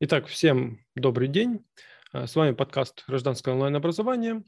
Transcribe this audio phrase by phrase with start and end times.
[0.00, 1.66] Итак, всем добрый день.
[2.12, 4.44] А, с вами подкаст «Гражданское онлайн-образование».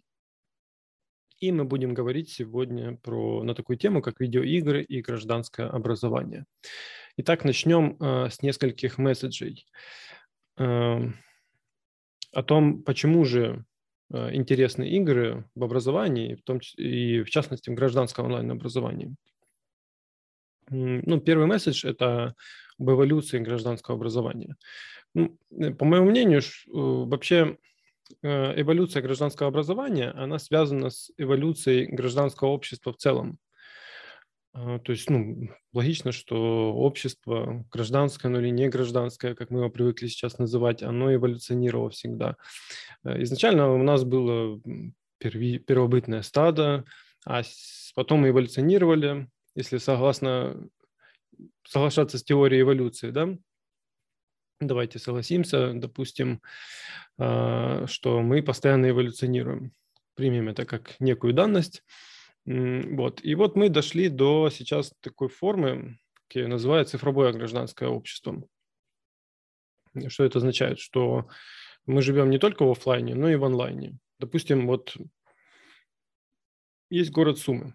[1.41, 6.45] И мы будем говорить сегодня про, на такую тему, как видеоигры и гражданское образование.
[7.17, 9.67] Итак, начнем э, с нескольких месседжей
[10.57, 10.63] э,
[12.33, 13.65] о том, почему же
[14.13, 19.17] э, интересны игры в образовании, в том, и в частности в гражданском онлайн-образовании.
[20.69, 22.37] Ну, первый месседж– это
[22.79, 24.55] об эволюции гражданского образования.
[25.15, 27.59] Ну, э, по моему мнению, э, вообще
[28.23, 33.39] э, эволюция гражданского образования, она связана с эволюцией гражданского общества в целом.
[34.53, 39.71] А, то есть, ну, логично, что общество гражданское, но или не гражданское, как мы его
[39.71, 42.37] привыкли сейчас называть, оно эволюционировало всегда.
[43.05, 44.61] Изначально у нас было
[45.19, 46.85] первобытное стадо,
[47.25, 47.43] а
[47.95, 50.69] потом мы эволюционировали, если согласно
[51.65, 53.37] соглашаться с теорией эволюции, да,
[54.61, 56.43] давайте согласимся, допустим,
[57.19, 59.73] а, что мы постоянно эволюционируем.
[60.15, 61.83] Примем это как некую данность.
[62.45, 63.21] Вот.
[63.23, 68.43] И вот мы дошли до сейчас такой формы, которая называется цифровое гражданское общество.
[70.09, 70.79] Что это означает?
[70.79, 71.29] Что
[71.87, 73.99] мы живем не только в офлайне, но и в онлайне.
[74.19, 74.97] Допустим, вот
[76.91, 77.75] есть город Сумы.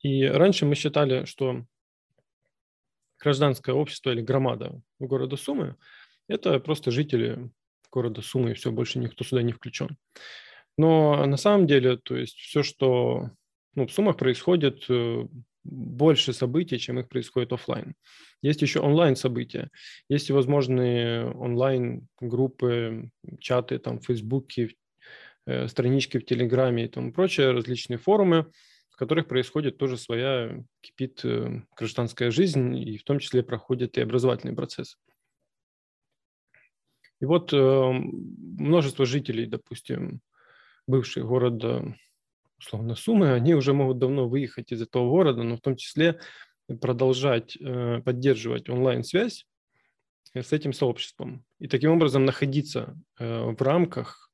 [0.00, 1.64] И раньше мы считали, что
[3.24, 5.76] гражданское общество или громада города Сумы–
[6.28, 7.50] это просто жители
[7.90, 9.96] города Сумы, и все, больше никто сюда не включен.
[10.76, 13.30] Но на самом деле, то есть все, что
[13.74, 15.26] ну, в Сумах происходит, э,
[15.64, 17.94] больше событий, чем их происходит офлайн.
[18.42, 19.70] Есть еще онлайн события,
[20.08, 24.74] есть всевозможные онлайн группы, чаты там в Фейсбуке,
[25.46, 28.50] э, странички в Телеграме и тому прочее, различные форумы,
[28.94, 34.00] в которых происходит тоже своя, кипит э, гражданская жизнь, и в том числе проходит и
[34.00, 34.98] образовательный процесс.
[37.20, 40.20] И вот э, множество жителей, допустим,
[40.86, 41.96] бывших города,
[42.56, 46.20] условно, Сумы, они уже могут давно выехать из этого города, но в том числе
[46.80, 49.44] продолжать э, поддерживать онлайн-связь
[50.34, 51.44] с этим сообществом.
[51.58, 54.32] И таким образом находиться в рамках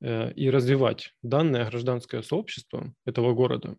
[0.00, 3.76] и развивать данное гражданское сообщество этого города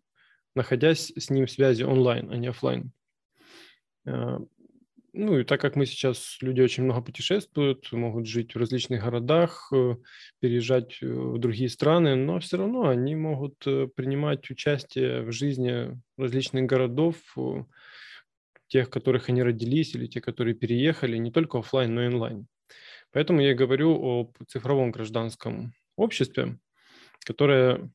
[0.60, 2.92] находясь с ним в связи онлайн, а не офлайн.
[4.04, 4.38] Э,
[5.14, 9.72] ну и так как мы сейчас, люди очень много путешествуют, могут жить в различных городах,
[9.72, 9.96] э,
[10.38, 13.56] переезжать э, в другие страны, но все равно они могут
[13.94, 17.16] принимать участие в жизни различных городов,
[18.68, 22.46] тех, в которых они родились, или те, которые переехали, не только офлайн, но и онлайн.
[23.12, 26.58] Поэтому я говорю о цифровом гражданском обществе,
[27.24, 27.90] которое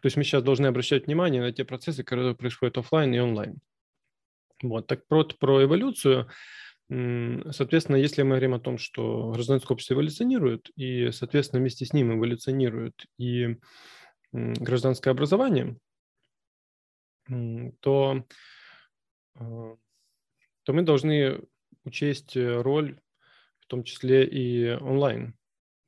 [0.00, 3.58] то есть мы сейчас должны обращать внимание на те процессы, которые происходят офлайн и онлайн.
[4.62, 4.86] Вот.
[4.86, 6.28] Так про, про эволюцию,
[6.88, 12.16] соответственно, если мы говорим о том, что гражданское общество эволюционирует, и, соответственно, вместе с ним
[12.16, 13.56] эволюционирует и
[14.32, 15.76] гражданское образование,
[17.80, 18.24] то,
[19.34, 19.76] а,
[20.62, 21.40] то мы должны
[21.84, 23.00] учесть роль,
[23.60, 25.34] в том числе и онлайн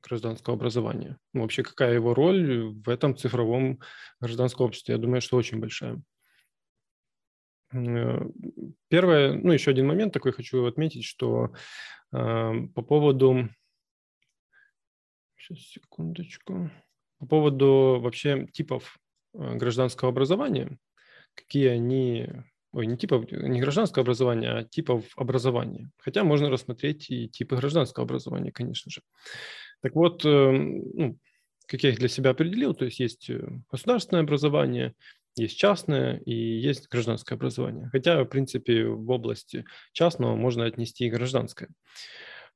[0.03, 1.19] гражданского образования?
[1.33, 3.81] Ну, вообще, какая его роль в этом цифровом
[4.21, 4.95] гражданском обществе?
[4.95, 6.03] Я думаю, что очень большая.
[7.73, 8.21] Э,
[8.89, 11.53] первое, ну, еще один момент такой хочу отметить, что
[12.13, 13.49] э, по поводу...
[15.37, 16.71] Сейчас, секундочку.
[17.19, 18.99] По поводу вообще типов
[19.35, 20.79] э, гражданского образования,
[21.35, 22.29] какие они
[22.73, 25.91] ой, не типов, не гражданского образования, а типов образования.
[25.99, 29.03] Хотя можно рассмотреть и типы гражданского образования, конечно же.
[29.83, 31.19] Так вот, эм, ну,
[31.67, 34.95] как я их для себя определил, то есть есть э, государственное образование,
[35.37, 37.89] есть частное и есть гражданское образование.
[37.93, 41.69] Хотя, в принципе, в области частного можно отнести и гражданское.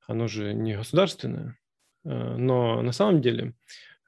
[0.07, 1.57] Оно же не государственное,
[2.05, 3.55] э, но на самом деле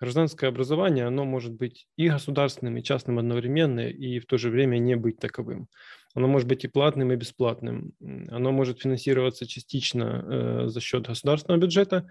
[0.00, 4.78] гражданское образование, оно может быть и государственным, и частным одновременно, и в то же время
[4.78, 5.68] не быть таковым.
[6.14, 7.92] Оно может быть и платным, и бесплатным.
[8.00, 12.08] Оно может финансироваться частично э, за счет государственного бюджета,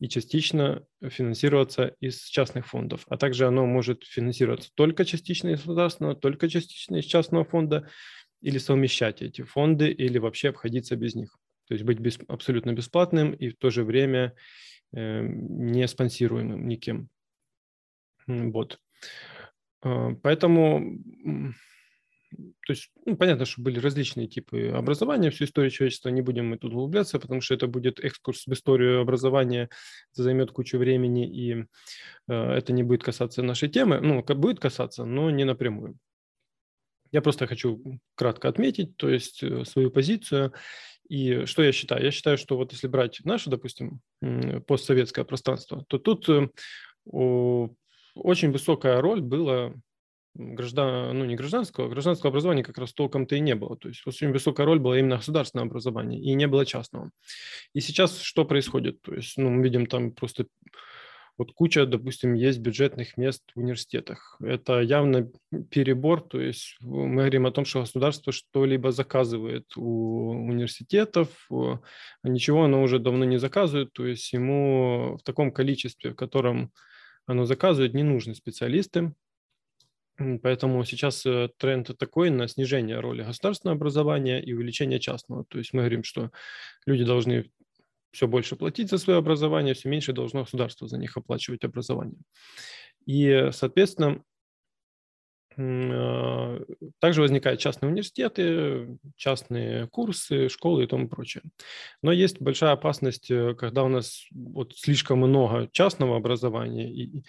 [0.00, 3.04] и частично финансироваться из частных фондов.
[3.08, 7.88] А также оно может финансироваться только частично из государственного, только частично из частного фонда,
[8.40, 11.36] или совмещать эти фонды, или вообще обходиться без них.
[11.66, 14.34] То есть быть без, абсолютно бесплатным и в то же время
[14.92, 17.08] э, не спонсируемым никем.
[18.26, 18.78] Вот.
[19.82, 20.98] А, поэтому
[22.30, 26.58] то есть, ну, понятно, что были различные типы образования, всю историю человечества не будем мы
[26.58, 29.70] тут углубляться, потому что это будет экскурс в историю образования,
[30.12, 31.64] это займет кучу времени, и
[32.28, 35.96] э, это не будет касаться нашей темы, ну, будет касаться, но не напрямую.
[37.10, 37.82] Я просто хочу
[38.14, 40.52] кратко отметить, то есть э, свою позицию
[41.08, 42.04] И что я считаю?
[42.04, 44.00] Я считаю, что вот если брать наше, допустим,
[44.66, 46.48] постсоветское пространство, то тут э,
[48.14, 49.72] очень высокая роль была
[50.34, 53.76] граждан, ну не гражданского, а гражданского образования как раз толком-то и не было.
[53.76, 57.10] То есть очень высокая роль была именно государственного образования, и не было частного.
[57.74, 59.02] И сейчас что происходит?
[59.02, 60.46] То есть, ну, мы видим там просто
[61.38, 64.36] вот куча, допустим, есть бюджетных мест в университетах.
[64.40, 65.30] Это явно
[65.70, 71.78] перебор, то есть мы говорим о том, что государство что-либо заказывает у университетов, а
[72.24, 76.72] ничего оно уже давно не заказывает, то есть ему в таком количестве, в котором
[77.24, 79.12] оно заказывает, не нужны специалисты,
[80.42, 85.44] Поэтому сейчас э, тренд такой на снижение роли государственного образования и увеличение частного.
[85.48, 86.30] То есть мы говорим, что
[86.86, 87.50] люди должны
[88.10, 92.18] все больше платить за свое образование, все меньше должно государство за них оплачивать образование.
[93.06, 94.22] И, соответственно,
[95.60, 96.60] а,
[97.00, 101.42] также возникают частные университеты, частные курсы, школы и тому прочее.
[102.02, 107.24] Но есть большая опасность, э, когда у нас вот слишком много частного образования, и,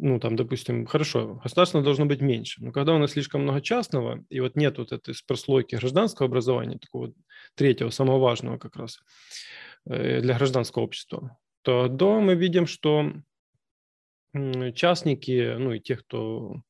[0.00, 4.24] ну, там, допустим, хорошо, государственного должно быть меньше, но когда у нас слишком много частного,
[4.28, 7.12] и вот нет вот этой прослойки гражданского образования, такого
[7.54, 9.00] третьего, самого важного как раз
[9.86, 13.12] э, для гражданского общества, то до мы видим, что
[14.74, 16.62] частники, ну и те, кто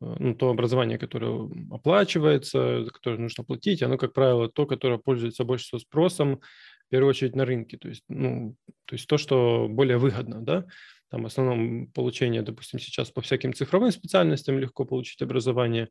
[0.00, 4.98] Э, ну, то образование, которое оплачивается, за которое нужно платить, оно, как правило, то, которое
[4.98, 6.40] пользуется больше всего спросом,
[6.86, 8.56] в первую очередь на рынке, то есть, ну,
[8.86, 10.66] то есть то, что более выгодно, да,
[11.10, 15.88] там в основном получение, допустим, сейчас по всяким цифровым специальностям легко получить образование,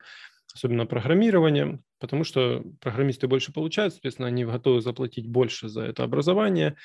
[0.53, 6.75] особенно программирование, потому что программисты больше получают, соответственно, они готовы заплатить больше за это образование,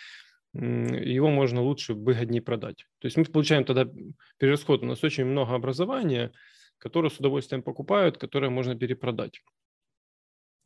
[0.53, 2.87] его можно лучше, выгоднее продать.
[3.01, 3.89] То есть мы получаем тогда
[4.39, 4.83] перерасход.
[4.83, 6.33] У нас очень много образования,
[6.79, 9.41] которые с удовольствием покупают, которые можно перепродать.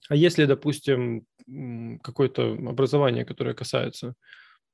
[0.08, 1.26] А если, допустим,
[2.02, 4.14] какое-то образование, которое касается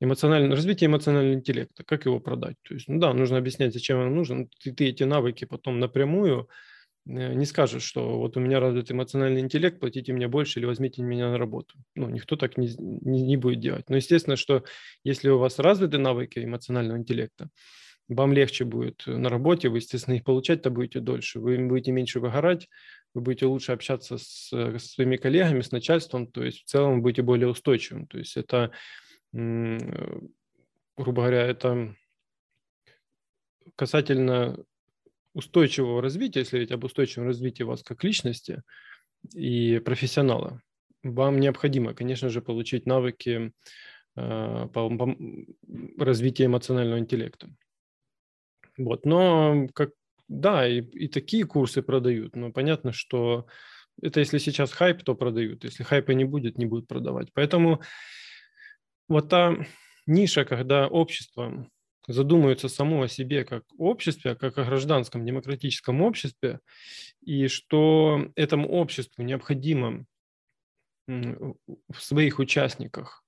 [0.01, 2.57] эмоционального, развития эмоционального интеллекта, как его продать?
[2.63, 4.49] То есть, ну да, нужно объяснять, зачем он нужен.
[4.63, 6.49] Ты, ты эти навыки потом напрямую
[7.07, 11.03] э, не скажешь, что вот у меня развит эмоциональный интеллект, платите мне больше или возьмите
[11.03, 11.77] меня на работу.
[11.95, 13.89] Ну, никто так не, не, не будет делать.
[13.89, 14.65] Но естественно, что
[15.05, 17.51] если у вас развиты навыки эмоционального интеллекта,
[18.09, 22.69] вам легче будет на работе, вы, естественно, их получать-то будете дольше, вы будете меньше выгорать,
[23.15, 27.01] вы будете лучше общаться с, со своими коллегами, с начальством, то есть в целом вы
[27.01, 28.07] будете более устойчивым.
[28.07, 28.73] То есть это,
[29.35, 31.97] грубо говоря, это
[33.75, 34.57] касательно
[35.33, 38.63] устойчивого развития, если говорить об устойчивом развитии вас как личности
[39.35, 40.63] и профессионала,
[41.03, 43.53] вам необходимо, конечно же, получить навыки
[44.17, 45.17] э, по
[45.99, 47.51] развитию эмоционального интеллекта.
[48.79, 49.91] Вот, но как,
[50.29, 53.47] да, и, и такие курсы продают, но понятно, что
[54.01, 55.65] это если сейчас хайп, то продают.
[55.65, 57.29] Если хайпа не будет, не будут продавать.
[57.33, 57.81] Поэтому
[59.09, 59.57] вот та
[60.07, 61.69] ниша, когда общество
[62.07, 66.61] задумывается само о себе как обществе, как о гражданском демократическом обществе,
[67.23, 70.05] и что этому обществу необходимо
[71.07, 71.55] в
[71.99, 73.25] своих участниках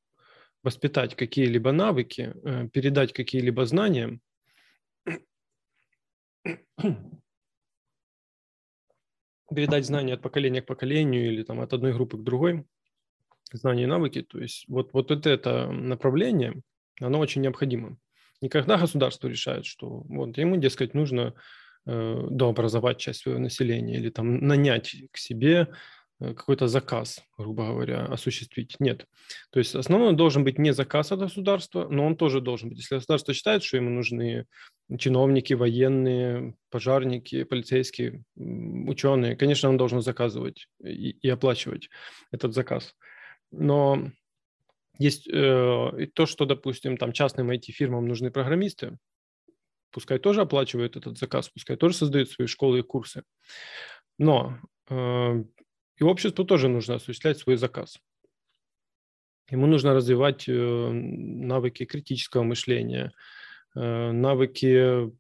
[0.63, 4.19] воспитать какие-либо навыки, э, передать какие-либо знания,
[9.55, 12.65] передать знания от поколения к поколению или там от одной группы к другой,
[13.53, 14.23] знания и навыки.
[14.23, 16.55] То есть вот, вот это, направление,
[17.01, 17.97] оно очень необходимо.
[18.41, 21.35] Никогда государство решает, что вот ему, дескать, нужно
[21.87, 25.69] э, дообразовать часть своего населения или там нанять к себе
[26.19, 28.77] Э, какой-то заказ, грубо говоря, осуществить.
[28.79, 29.07] Нет.
[29.51, 32.79] То есть основной должен быть не заказ от государства, но он тоже должен быть.
[32.79, 34.47] Если государство считает, что ему нужны
[34.99, 41.91] чиновники, военные, пожарники, полицейские, ученые, конечно, он должен заказывать и, и оплачивать
[42.31, 42.95] этот заказ.
[43.51, 44.11] Но
[44.99, 48.99] есть э, то, что, допустим, там частным IT-фирмам нужны программисты,
[49.91, 53.23] пускай тоже оплачивают этот заказ, пускай тоже создают свои школы и курсы.
[54.19, 55.45] Но э,
[55.97, 57.99] и обществу тоже нужно осуществлять свой заказ.
[59.51, 63.13] Ему нужно развивать э, навыки критического мышления,
[63.77, 65.11] навыки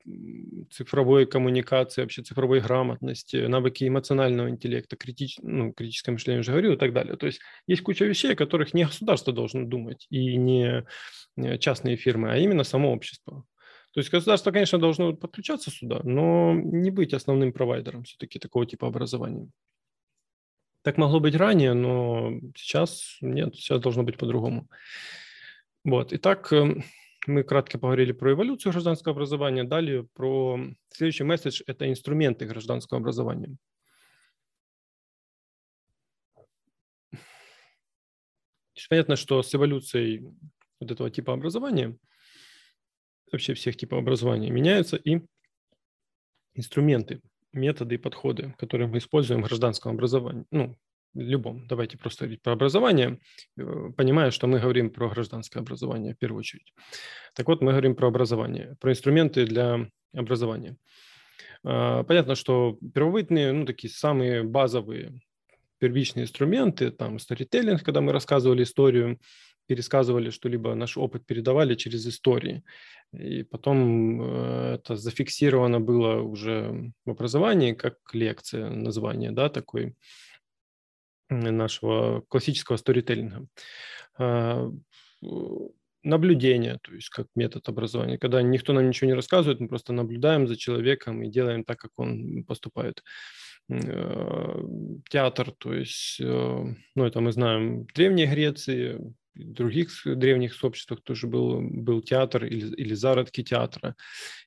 [0.71, 6.77] цифровой коммуникации, вообще цифровой грамотности, навыки эмоционального интеллекта, критич, ну, критическое мышление уже говорил и
[6.79, 7.17] так далее.
[7.17, 10.87] То есть есть куча вещей, о которых не государство должно думать и не
[11.59, 13.45] частные фирмы, а именно само общество.
[13.93, 18.87] То есть государство, конечно, должно подключаться сюда, но не быть основным провайдером все-таки такого типа
[18.87, 19.49] образования.
[20.83, 24.69] Так могло быть ранее, но сейчас нет, сейчас должно быть по-другому.
[25.83, 26.13] Вот.
[26.13, 26.85] Итак, эм,
[27.27, 29.65] мы кратко поговорили про эволюцию гражданского образования.
[29.65, 33.57] Далее про следующий месседж– это инструменты гражданского образования.
[38.89, 40.33] понятно, что с эволюцией
[40.81, 41.97] вот этого типа образования,
[43.33, 45.23] вообще всех типов образования, меняются и
[46.55, 47.21] инструменты,
[47.53, 50.77] методы и подходы, которые мы используем в гражданском образовании, ну,
[51.21, 51.67] любом.
[51.67, 53.19] Давайте просто говорить про образование,
[53.57, 56.73] э, понимая, что мы говорим про гражданское образование в первую очередь.
[57.35, 60.77] Так вот, мы говорим про образование, про инструменты для образования.
[61.65, 65.21] А, понятно, что первобытные, ну, такие самые базовые
[65.79, 69.19] первичные инструменты, там, сторителлинг, когда мы рассказывали историю,
[69.67, 72.63] пересказывали что-либо, наш опыт передавали через истории.
[73.13, 79.95] И потом э, это зафиксировано было уже в образовании как лекция, название, да, такой
[81.29, 83.47] нашего классического сторителлинга.
[84.19, 84.71] А,
[86.07, 88.19] наблюдение, то есть как метод образования.
[88.19, 91.91] Когда никто нам ничего не рассказывает, мы просто наблюдаем за человеком и делаем так, как
[91.97, 93.03] он поступает.
[93.69, 94.63] Э,
[95.11, 96.65] театр, то есть, э,
[96.95, 99.01] ну, это мы знаем в Древней Греции,
[99.35, 103.97] в других древних сообществах тоже был, был театр или, или зародки театра,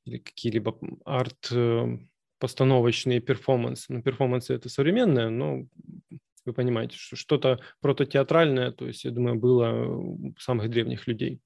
[0.06, 3.94] или какие-либо арт-постановочные перформансы.
[3.94, 5.68] Ну, перформансы– это современное, но
[6.50, 11.42] вы понимаете, что что-то прототеатральное, то есть, я думаю, было у самых древних людей.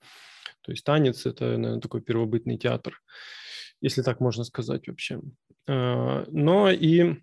[0.61, 3.01] То есть танец– это, наверное, такой первобытный театр,
[3.81, 5.21] если так можно сказать вообще.
[5.67, 7.17] А, но и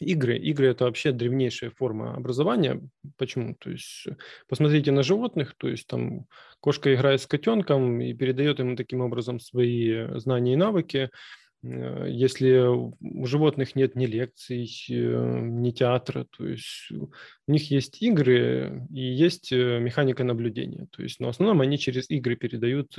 [0.00, 0.36] игры.
[0.36, 2.80] Игры– это вообще древнейшая форма образования.
[3.16, 3.54] Почему?
[3.54, 4.08] То есть
[4.48, 6.26] посмотрите на животных, то есть там
[6.60, 11.10] кошка играет с котенком и передает ему таким образом свои знания и навыки–
[11.62, 17.10] если у животных нет ни лекций, э, ни театра, то есть у
[17.46, 20.88] них есть игры и есть э, механика наблюдения.
[20.90, 22.96] То есть, но в основном они через игры передают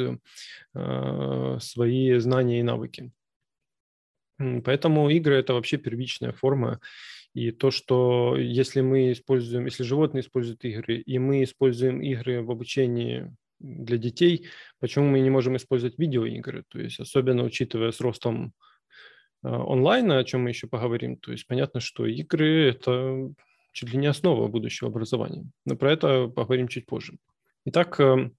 [0.74, 3.12] свои знания и навыки.
[4.38, 6.80] Поэтому игры– это вообще первичная форма.
[7.34, 12.52] И то, что если мы используем, если животные используют игры, и мы используем игры в
[12.52, 14.48] обучении для детей,
[14.80, 18.54] почему мы не можем использовать видеоигры, то есть особенно учитывая с ростом
[19.44, 23.32] а, онлайна, о чем мы еще поговорим, то есть понятно, что игры– это
[23.72, 25.46] чуть ли не основа будущего образования.
[25.66, 27.18] Но про это поговорим чуть позже.
[27.66, 28.30] Итак, э,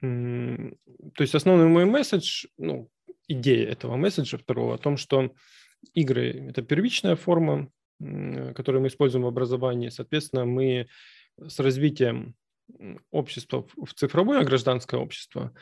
[0.00, 2.88] то есть основной мой месседж, ну,
[3.26, 5.32] идея этого месседжа второго о том, что
[5.94, 9.88] игры– это первичная форма, которую мы используем в образовании.
[9.88, 10.88] Соответственно, мы
[11.36, 12.34] с развитием
[13.10, 15.52] общества в цифровое гражданское общество,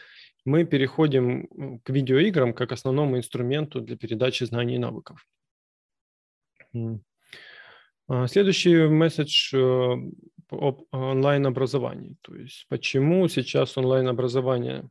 [0.44, 5.26] мы переходим к видеоиграм как основному инструменту для передачи знаний и навыков.
[8.08, 9.94] А, следующий месседж э,
[10.50, 12.16] об онлайн-образовании.
[12.20, 14.88] То есть почему сейчас онлайн-образование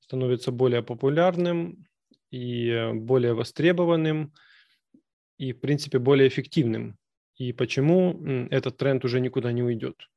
[0.00, 1.86] становится более популярным
[2.30, 4.32] и более востребованным
[5.36, 6.96] и, в принципе, более эффективным.
[7.36, 10.08] И почему этот тренд уже никуда не уйдет.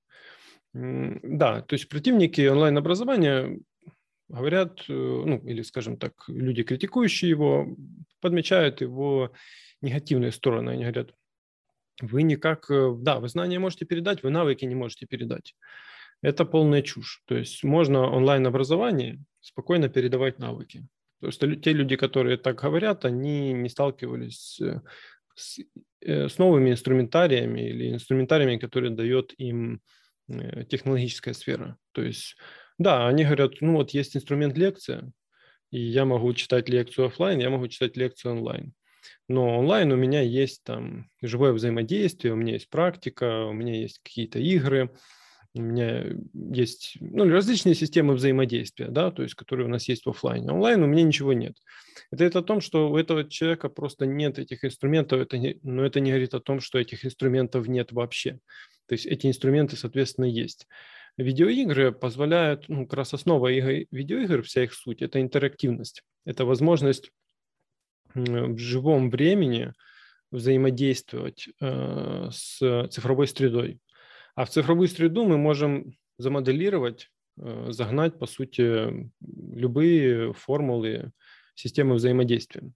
[0.74, 3.60] Да, то есть противники онлайн-образования
[4.30, 7.76] говорят, э, ну, или, скажем так, люди, критикующие его,
[8.22, 9.34] подмечают его
[9.82, 10.70] негативные стороны.
[10.72, 11.14] Они говорят,
[12.02, 15.56] вы никак, э, да, вы знания можете передать, вы навыки не можете передать.
[16.22, 17.22] Это полная чушь.
[17.26, 20.88] То есть можно онлайн-образование спокойно передавать навыки.
[21.20, 24.60] То есть те люди, которые так говорят, они не сталкивались
[25.36, 25.60] с,
[26.02, 29.82] э, с новыми инструментариями или инструментариями, которые дает им
[30.28, 31.78] технологическая сфера.
[31.92, 32.36] То есть,
[32.78, 35.12] да, они говорят, ну вот есть инструмент лекция,
[35.72, 38.74] и я могу читать лекцию офлайн, я могу читать лекцию онлайн.
[39.28, 44.00] Но онлайн у меня есть там живое взаимодействие, у меня есть практика, у меня есть
[44.04, 44.94] какие-то игры,
[45.54, 50.10] у меня есть ну, различные системы взаимодействия, да, то есть, которые у нас есть в
[50.10, 50.50] офлайне.
[50.50, 51.58] Онлайн у меня ничего нет.
[52.10, 55.86] Это, это о том, что у этого человека просто нет этих инструментов, это не, но
[55.86, 58.40] это не говорит о том, что этих инструментов нет вообще.
[58.88, 60.68] То есть эти инструменты, соответственно, есть.
[61.18, 66.04] Видеоигры позволяют, ну, как раз основа игр, видеоигр, вся их суть, это интерактивность.
[66.26, 67.12] Это возможность
[68.14, 69.74] в живом времени
[70.32, 73.80] взаимодействовать э, с цифровой средой.
[74.36, 81.12] А в цифровую среду мы можем замоделировать, э, загнать, по сути, любые формулы
[81.56, 82.72] системы взаимодействия.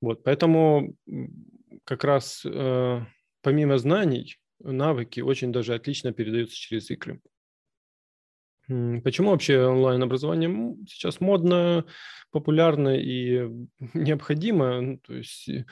[0.00, 0.94] Вот, поэтому
[1.84, 3.04] как раз э,
[3.42, 7.20] помимо знаний навыки очень даже отлично передаются через игры.
[8.68, 11.86] Почему вообще онлайн-образование сейчас модно,
[12.30, 13.48] популярно и
[13.94, 15.64] необходимо, ну, то есть и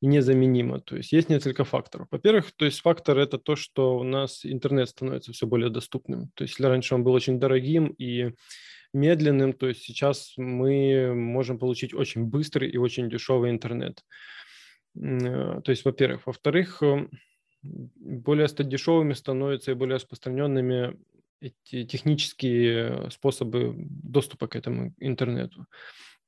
[0.00, 0.80] незаменимо?
[0.80, 2.06] То есть есть несколько факторов.
[2.12, 6.30] Во-первых, то есть фактор это то, что у нас интернет становится все более доступным.
[6.34, 8.32] То есть если раньше он был очень дорогим и
[8.92, 14.04] медленным, то есть сейчас мы можем получить очень быстрый и очень дешевый интернет.
[14.96, 16.26] Э, то есть, во-первых.
[16.26, 16.82] Во-вторых,
[17.62, 20.96] более дешевыми становятся и более распространенными
[21.40, 25.66] эти технические способы доступа к этому интернету.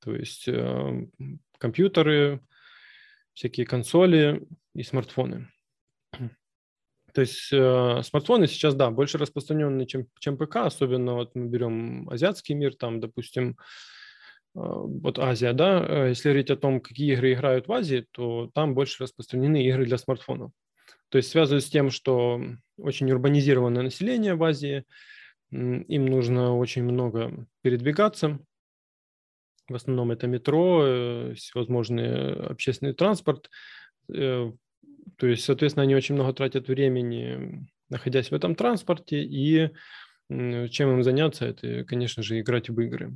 [0.00, 1.06] То есть э,
[1.58, 2.40] компьютеры,
[3.32, 5.48] всякие консоли и смартфоны.
[7.12, 12.08] То есть э, смартфоны сейчас, да, больше распространенные, чем, чем ПК, особенно вот мы берем
[12.10, 13.54] азиатский мир, там, допустим, э,
[14.54, 19.02] вот Азия, да, если говорить о том, какие игры играют в Азии, то там больше
[19.02, 20.52] распространены игры для смартфонов.
[21.08, 22.40] То есть связано с тем, что
[22.76, 24.84] очень урбанизированное население в Азии,
[25.50, 28.40] им нужно очень много передвигаться.
[29.68, 33.50] В основном это метро, э, всевозможный общественный транспорт.
[34.12, 34.52] Э,
[35.16, 39.70] то есть, соответственно, они очень много тратят времени, находясь в этом транспорте, и
[40.28, 43.14] чем им заняться, это, конечно же, играть в игры.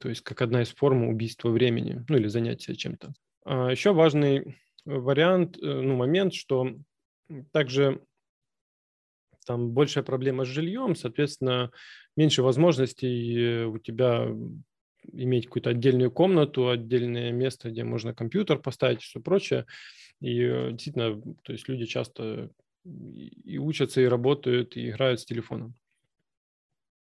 [0.00, 3.12] То есть, как одна из форм убийства времени, ну или занятия чем-то.
[3.44, 6.74] А еще важный вариант, э, ну, момент, что
[7.52, 8.00] также
[9.46, 11.70] там большая проблема с жильем, соответственно,
[12.16, 14.28] меньше возможностей у тебя
[15.12, 19.66] иметь какую-то отдельную комнату, отдельное место, где можно компьютер поставить и все прочее.
[20.20, 22.50] И э, действительно, то есть люди часто
[22.84, 25.74] и учатся, и работают, и играют с телефоном.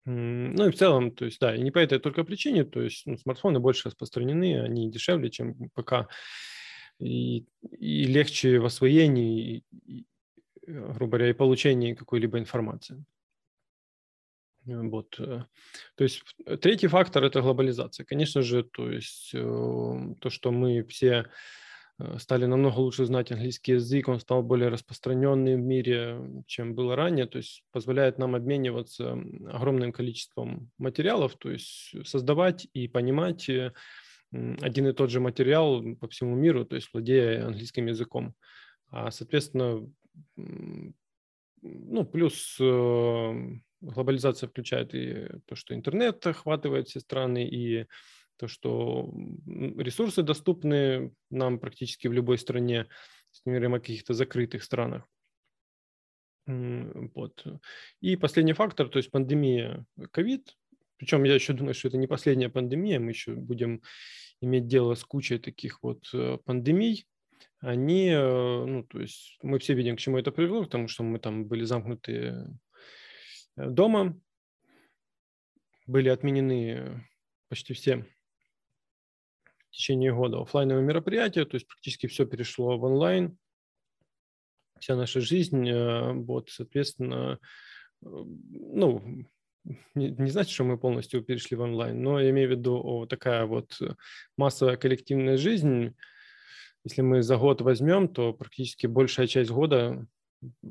[0.04, 3.06] Ну и в целом, то есть, да, и не по этой только причине, то есть
[3.06, 6.08] ну, смартфоны больше распространены, они дешевле, чем ПК,
[6.98, 7.46] и,
[7.78, 10.04] и легче в освоении, и,
[10.68, 13.04] Э, грубо говоря, и получении какой-либо информации.
[14.66, 15.18] Э, вот.
[15.18, 15.44] Э,
[15.96, 16.22] то есть
[16.60, 18.04] третий фактор– это глобализация.
[18.04, 21.26] Конечно же, то есть то, что мы все
[22.18, 27.26] стали намного лучше знать английский язык, он стал более распространенным в мире, чем было ранее,
[27.26, 33.50] то есть позволяет нам обмениваться огромным количеством материалов, то есть создавать и понимать
[34.32, 38.34] один и тот же материал по всему миру, то есть владея английским языком.
[38.90, 39.86] А, соответственно,
[40.36, 43.32] ну, плюс э,
[43.80, 47.86] глобализация включает и то, что интернет охватывает все страны, и
[48.36, 49.12] то, что
[49.46, 52.86] ресурсы доступны нам практически в любой стране,
[53.32, 55.04] если мы говорим о каких-то закрытых странах.
[56.46, 57.44] Вот.
[58.00, 60.56] И последний фактор, то есть пандемия ковид.
[60.96, 63.82] Причем я еще думаю, что это не последняя пандемия, мы еще будем
[64.40, 67.06] иметь дело с кучей таких вот э, пандемий,
[67.60, 71.18] они, э, ну, то есть мы все видим, к чему это привело, потому что мы
[71.18, 72.46] там были замкнуты э,
[73.56, 74.20] дома,
[75.86, 77.08] были отменены
[77.48, 78.04] почти все
[79.58, 83.36] в течение года офлайновые мероприятия, то есть практически все перешло в онлайн,
[84.78, 85.70] вся наша жизнь,
[86.24, 87.40] вот, соответственно,
[88.00, 89.26] ну,
[89.94, 93.06] не, не значит, что мы полностью перешли в онлайн, но я имею в виду о,
[93.06, 93.78] такая вот
[94.36, 95.94] массовая коллективная жизнь,
[96.84, 100.06] если мы за год возьмем, то практически большая часть года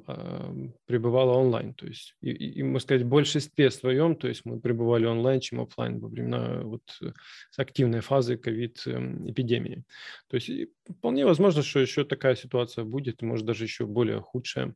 [0.07, 0.53] э,
[0.85, 1.73] пребывала онлайн.
[1.73, 5.61] То есть, и, и, можно сказать, в большинстве своем, то есть мы пребывали онлайн, чем
[5.61, 7.11] офлайн во времена вот э,
[7.57, 9.83] активной фазы ковид-эпидемии.
[10.27, 10.49] То есть
[10.97, 14.73] вполне возможно, что еще такая ситуация будет, может даже еще более худшая.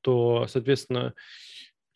[0.00, 1.14] То, соответственно,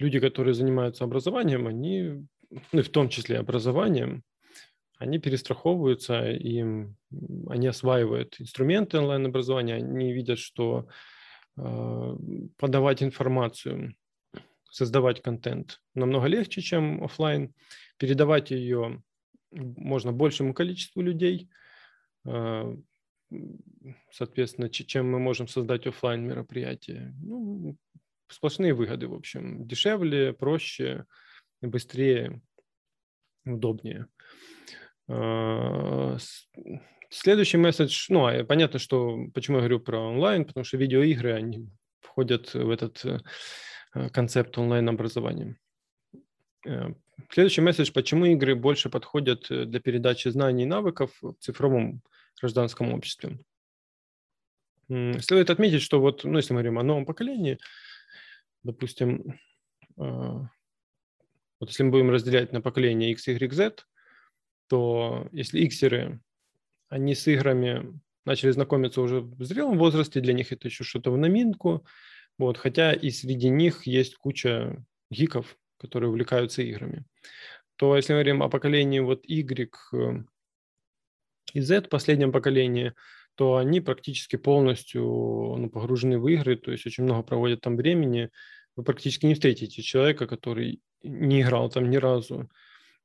[0.02, 2.26] люди, которые занимаются образованием, они,
[2.72, 4.22] ну, в том числе образованием,
[4.98, 6.64] они перестраховываются, и
[7.48, 10.86] они осваивают инструменты онлайн-образования, они видят, что
[11.56, 12.16] э,
[12.56, 13.94] подавать информацию,
[14.70, 17.52] создавать контент намного легче, чем офлайн,
[17.96, 19.02] передавать ее
[19.50, 21.48] можно большему количеству людей,
[22.24, 22.76] э,
[24.10, 27.14] соответственно, чем мы можем создать офлайн мероприятие.
[27.22, 27.76] Ну,
[28.32, 31.04] сплошные выгоды, в общем, дешевле, проще,
[31.60, 32.40] быстрее,
[33.44, 34.06] удобнее.
[35.08, 36.16] А,
[37.10, 41.68] следующий месседж, ну, а, понятно, что почему я говорю про онлайн, потому что видеоигры, они
[42.00, 45.56] входят в этот э, концепт онлайн-образования.
[46.66, 46.92] Э,
[47.30, 52.02] следующий месседж, почему игры больше подходят э, для передачи знаний и навыков в цифровом
[52.40, 53.38] гражданском обществе.
[54.88, 57.58] Следует отметить, что вот, ну, если мы говорим о новом поколении,
[58.62, 59.38] допустим,
[59.96, 60.48] а,
[61.60, 63.84] вот если мы будем разделять на поколение X, Y, Z,
[64.68, 66.20] то если иксеры,
[66.88, 71.18] они с играми начали знакомиться уже в зрелом возрасте, для них это еще что-то в
[71.18, 71.86] номинку,
[72.38, 77.04] вот, хотя и среди них есть куча гиков, которые увлекаются играми.
[77.76, 80.24] То если мы говорим о поколении вот Y э,
[81.52, 82.94] и Z, последнем поколении,
[83.42, 88.30] то они практически полностью ну, погружены в игры, то есть очень много проводят там времени.
[88.76, 92.48] Вы практически не встретите человека, который не играл там ни разу.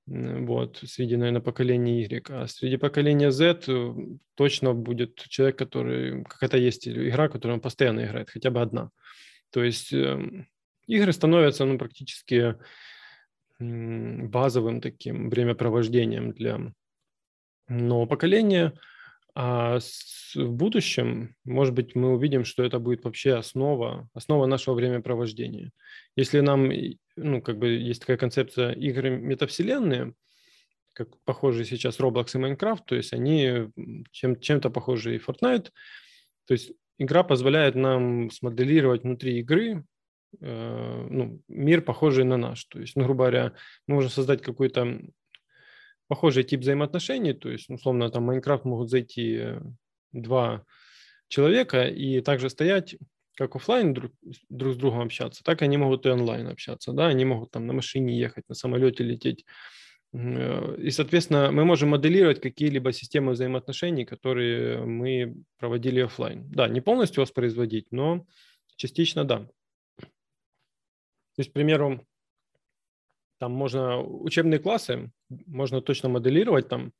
[0.05, 2.29] вот, среди, наверное, поколения Y.
[2.29, 3.95] А среди поколения Z э,
[4.35, 8.91] точно будет человек, который, как это есть игра, которую он постоянно играет, хотя бы одна.
[9.49, 10.45] То есть эм,
[10.85, 12.57] игры становятся ну, практически
[13.59, 16.59] базовым таким времяпровождением для
[17.69, 18.73] нового поколения.
[19.39, 19.77] А
[20.33, 25.69] в будущем, может быть, мы увидим, что это будет вообще основа, основа нашего времяпровождения.
[26.15, 26.71] Если нам
[27.15, 30.15] ну, как бы есть такая концепция игры метавселенные,
[30.93, 33.69] как похожие сейчас Roblox и Minecraft, то есть они
[34.09, 35.69] чем, чем-то похожи и Fortnite.
[36.47, 39.83] То есть игра позволяет нам смоделировать внутри игры
[40.41, 42.65] э, ну, мир, похожий на наш.
[42.65, 43.53] То есть, ну, грубо говоря,
[43.85, 44.99] мы можем создать какой-то
[46.07, 49.61] похожий тип взаимоотношений, то есть, условно, там в Minecraft могут зайти э,
[50.11, 50.63] два
[51.27, 52.95] человека и также стоять
[53.35, 54.11] как офлайн друг,
[54.49, 57.73] друг с другом общаться, так они могут и онлайн общаться, да, они могут там на
[57.73, 59.45] машине ехать, на самолете лететь.
[60.13, 66.49] Э, и, соответственно, мы можем моделировать какие-либо системы взаимоотношений, которые мы проводили офлайн.
[66.49, 68.25] Да, не полностью воспроизводить, но
[68.75, 69.47] частично да.
[69.99, 72.07] То есть, к примеру,
[73.39, 76.91] там можно учебные классы, можно точно моделировать там,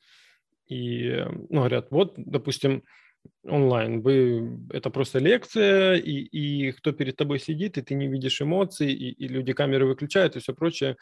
[0.68, 2.84] и, ну, говорят, вот, допустим,
[3.44, 4.02] онлайн.
[4.02, 8.92] Вы, это просто лекция, и, и кто перед тобой сидит, и ты не видишь эмоций,
[8.92, 10.98] и, и люди камеры выключают и все прочее.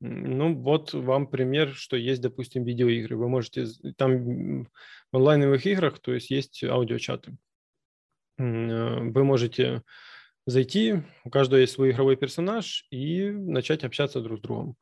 [0.00, 3.16] Ну, вот вам пример, что есть, допустим, видеоигры.
[3.16, 4.64] Вы можете, там
[5.10, 7.36] в онлайновых играх, то есть есть аудиочаты.
[8.38, 9.82] Э, вы можете
[10.50, 14.76] зайти, у каждого есть свой игровой персонаж, и начать общаться друг с другом.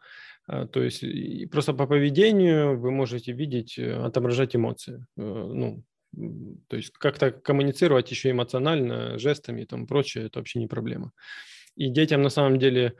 [0.49, 1.05] Э, то есть
[1.51, 5.05] просто по поведению вы можете видеть, э, отображать эмоции.
[5.17, 5.83] Ну,
[6.69, 11.13] то есть как-то коммуницировать еще эмоционально, жестами и тому прочее, это вообще не проблема.
[11.75, 12.95] И детям на самом деле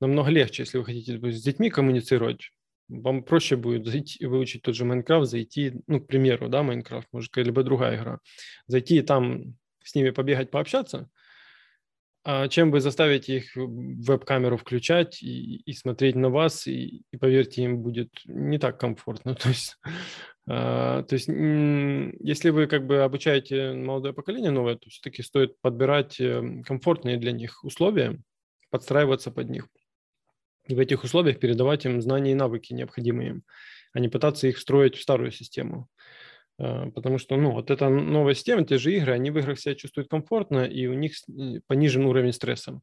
[0.00, 2.50] намного легче, если вы хотите с детьми коммуницировать,
[2.88, 7.30] вам проще будет зайти, выучить тот же Майнкрафт, зайти, ну, к примеру, да, Майнкрафт, может,
[7.30, 8.18] какая-либо другая игра,
[8.66, 11.19] зайти и там с ними побегать, пообщаться, а
[12.50, 17.82] чем вы заставите их веб-камеру включать и, и смотреть на вас, и, и поверьте, им
[17.82, 19.34] будет не так комфортно.
[19.42, 19.76] То есть
[20.52, 26.20] а, то есть, если вы как бы обучаете молодое поколение новое, то все-таки стоит подбирать
[26.20, 28.20] эм, комфортные для них условия,
[28.70, 29.68] подстраиваться под них.
[30.66, 33.42] И в этих условиях передавать им знания и навыки, необходимые им,
[33.92, 35.88] а не пытаться их встроить в старую систему.
[36.60, 39.74] А, потому что, ну, вот эта новая система, те же игры, они в играх себя
[39.74, 41.14] чувствуют комфортно, и у них
[41.66, 42.80] понижен уровень стресса.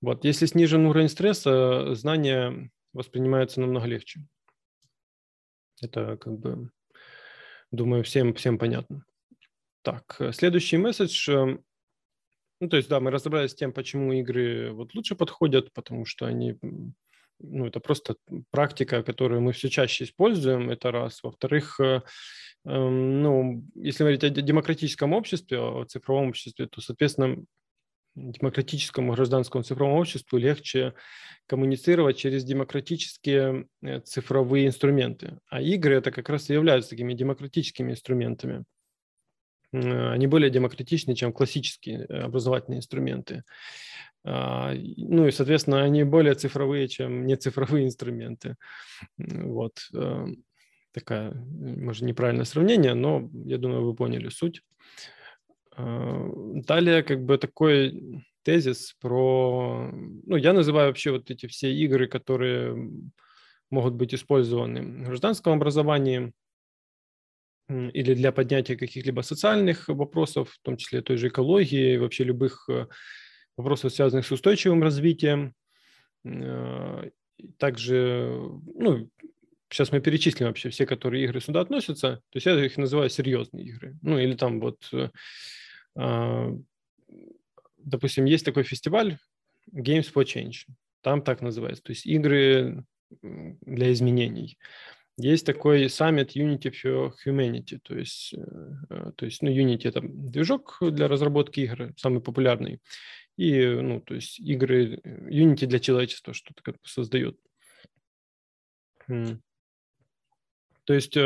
[0.00, 4.20] Вот, если снижен уровень стресса, знания воспринимаются намного легче.
[5.82, 6.70] Это как бы,
[7.72, 9.04] думаю, всем, всем понятно.
[9.82, 11.30] Так, э, следующий месседж.
[11.30, 11.64] Эм,
[12.60, 16.26] ну, то есть, да, мы разобрались с тем, почему игры вот лучше подходят, потому что
[16.26, 16.58] они,
[17.38, 18.16] ну, это просто
[18.50, 21.22] практика, которую мы все чаще используем, это раз.
[21.22, 22.02] Во-вторых, э,
[22.64, 27.44] эм, ну, если говорить о демократическом обществе, о цифровом обществе, то, соответственно,
[28.16, 30.94] демократическому гражданскому цифровому обществу легче
[31.46, 35.38] коммуницировать через демократические э, цифровые инструменты.
[35.48, 38.64] А игры это как раз и являются такими демократическими инструментами.
[39.76, 43.42] Э, они более демократичны, чем классические э, образовательные инструменты.
[44.24, 48.56] А, ну и, соответственно, они более цифровые, чем нецифровые инструменты.
[49.18, 49.78] Вот
[50.92, 54.62] такая, может, неправильное сравнение, но я думаю, вы поняли суть.
[55.76, 56.28] А,
[56.66, 59.90] далее как бы такой тезис про...
[59.92, 62.90] Ну, я называю вообще вот эти все игры, которые
[63.70, 66.32] могут быть использованы в гражданском образовании
[67.68, 72.86] или для поднятия каких-либо социальных вопросов, в том числе той же экологии, вообще любых э,
[73.56, 75.54] вопросов, связанных с устойчивым развитием.
[76.24, 77.08] А,
[77.58, 78.40] также,
[78.74, 79.10] ну,
[79.68, 82.22] сейчас мы перечислим вообще все, которые игры сюда относятся.
[82.30, 83.96] То есть я их называю серьезные игры.
[84.02, 85.10] Ну, или там вот э,
[85.96, 86.52] а,
[87.86, 89.18] допустим, есть такой фестиваль
[89.72, 90.66] Games for Change,
[91.00, 92.84] там так называется, то есть игры
[93.22, 94.58] для изменений.
[95.18, 98.38] Есть такой саммит Unity for Humanity, то есть, э,
[98.90, 102.80] э, то есть ну, Unity– это движок для разработки игр, самый популярный.
[103.36, 107.38] И, ну, то есть игры Unity для человечества что-то как бы создает.
[109.06, 111.16] То есть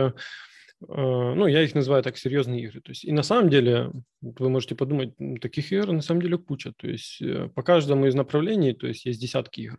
[0.88, 2.80] Э, ну, я их называю так серьезные игры.
[2.80, 6.72] То есть, и на самом деле, вы можете подумать, таких игр на самом деле куча.
[6.72, 9.78] То есть э, по каждому из направлений, то есть есть десятки игр.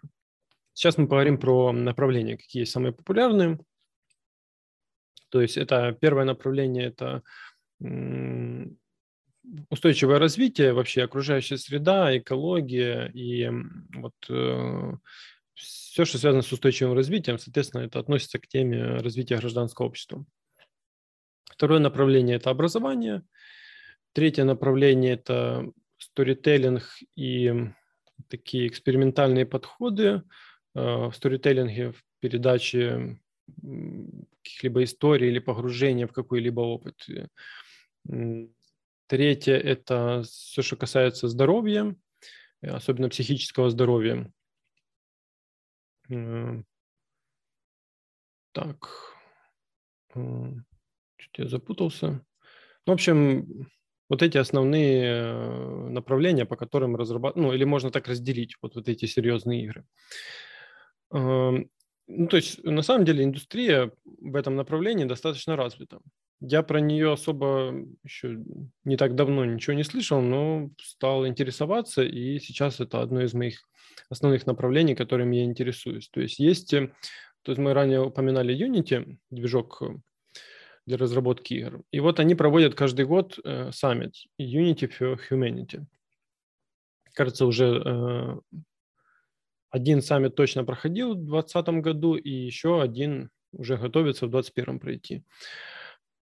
[0.73, 3.59] Сейчас мы поговорим про направления, какие есть самые популярные.
[5.31, 7.23] То есть это первое направление, это
[9.69, 13.49] устойчивое развитие, вообще окружающая среда, экология и
[13.95, 14.93] вот э,
[15.55, 20.25] все, что связано с устойчивым развитием, соответственно, это относится к теме развития гражданского общества.
[21.45, 23.23] Второе направление– это образование.
[24.13, 25.65] Третье направление– это
[25.97, 26.83] сторителлинг
[27.15, 27.53] и
[28.29, 30.21] такие экспериментальные подходы э,
[30.75, 37.07] в сторителлинге, в передаче каких-либо историй или погружения в какой-либо опыт.
[39.07, 41.95] Третье– это все, что касается здоровья,
[42.61, 44.31] особенно психического здоровья.
[48.53, 48.89] Так,
[50.13, 52.25] чуть я запутался.
[52.85, 53.69] В общем,
[54.09, 58.89] вот эти основные э, направления, по которым разрабатывать, ну или можно так разделить вот, вот
[58.89, 59.85] эти серьезные игры.
[62.13, 65.99] Ну, то есть, на самом деле, индустрия в этом направлении достаточно развита.
[66.41, 68.39] Я про нее особо еще
[68.83, 73.69] не так давно ничего не слышал, но стал интересоваться, и сейчас это одно из моих
[74.09, 76.09] основных направлений, которыми я интересуюсь.
[76.09, 76.91] То есть есть, э,
[77.43, 79.95] то есть мы ранее упоминали Unity, движок э,
[80.85, 81.81] для разработки игр.
[81.91, 85.85] И вот они проводят каждый год э, Summit Unity for Humanity.
[87.13, 88.41] Кажется, уже
[89.71, 95.23] один саммит точно проходил в 2020 году, и еще один уже готовится в 2021 пройти.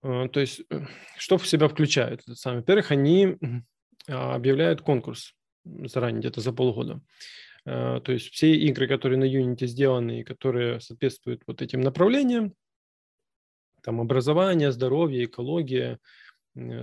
[0.01, 0.81] Э, то есть, э,
[1.17, 2.61] что в себя включает этот саммит?
[2.61, 3.37] Во-первых, они
[4.07, 5.33] а, объявляют конкурс
[5.65, 7.01] заранее, где-то за полгода.
[7.65, 12.53] Э, то есть все игры, которые на Unity сделаны и которые соответствуют вот этим направлениям,
[13.81, 15.99] там образование, здоровье, экология,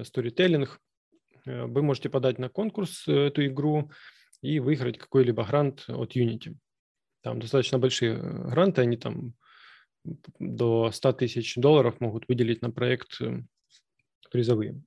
[0.03, 0.79] сторителлинг,
[1.46, 3.90] вы можете подать на конкурс эту игру,
[4.42, 6.57] и выиграть какой-либо грант от Unity.
[7.22, 9.35] Там достаточно большие э, гранты, они там
[10.38, 13.42] до 100 тысяч долларов могут выделить на проект э,
[14.31, 14.83] призовые.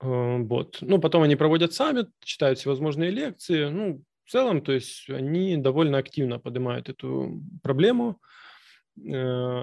[0.00, 0.78] Э, вот.
[0.80, 3.66] Ну, потом они проводят саммит, читают всевозможные лекции.
[3.66, 8.20] Ну, в целом, то есть они довольно активно поднимают эту проблему,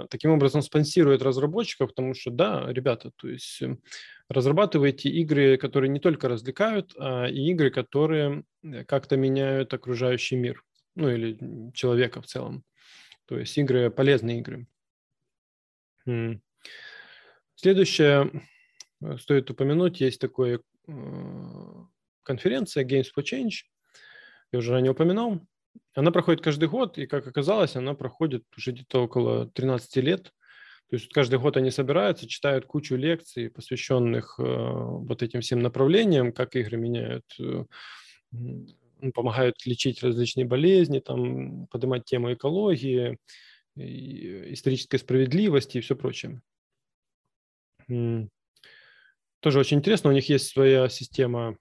[0.10, 3.62] таким образом спонсируют разработчиков, потому что, да, ребята, то есть
[4.30, 10.64] разрабатываете игры, которые не только развлекают, а и игры, которые э, как-то меняют окружающий мир,
[10.96, 12.64] ну или человека в целом.
[13.26, 14.68] То есть игры, полезные игры.
[17.56, 18.44] Следующее,
[19.02, 20.94] э, стоит упомянуть, есть такая э,
[22.24, 23.64] конференция Games for Change,
[24.52, 25.42] я уже ранее упоминал.
[25.94, 30.32] Она проходит каждый год, и, как оказалось, она проходит уже где-то около 13 лет–
[30.90, 36.32] то есть каждый год они собираются, читают кучу лекций, посвященных э, вот этим всем направлениям,
[36.32, 37.66] как игры меняют, э,
[39.14, 43.18] помогают лечить различные болезни, там, поднимать тему экологии,
[43.76, 46.42] исторической справедливости и все прочее.
[47.88, 51.58] Тоже очень интересно, у них есть своя система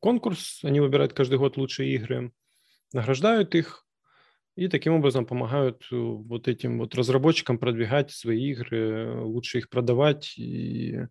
[0.00, 2.32] конкурс, они выбирают каждый год лучшие игры,
[2.92, 3.86] награждают их,
[4.56, 10.36] и таким образом помогают э, вот этим вот разработчикам продвигать свои игры, лучше их продавать
[10.36, 11.06] и э,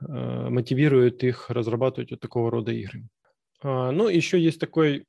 [0.00, 3.08] мотивируют их разрабатывать вот такого рода игры.
[3.62, 5.06] А, ну, еще есть такой,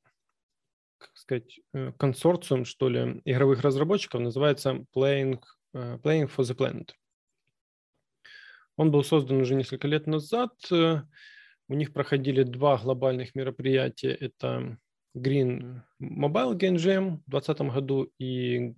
[0.98, 5.40] как сказать, э, консорциум, что ли, игровых разработчиков, называется Playing,
[5.72, 6.90] Playing for the Planet.
[8.76, 10.52] Он был создан уже несколько лет назад.
[10.70, 14.12] У них проходили два глобальных мероприятия.
[14.12, 14.78] Это
[15.14, 18.74] Green Mobile Game Jam в 2020 году и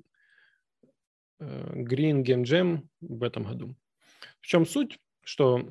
[1.39, 3.77] э, Green Game Jam в этом году.
[4.41, 4.99] В чем суть?
[5.23, 5.67] Что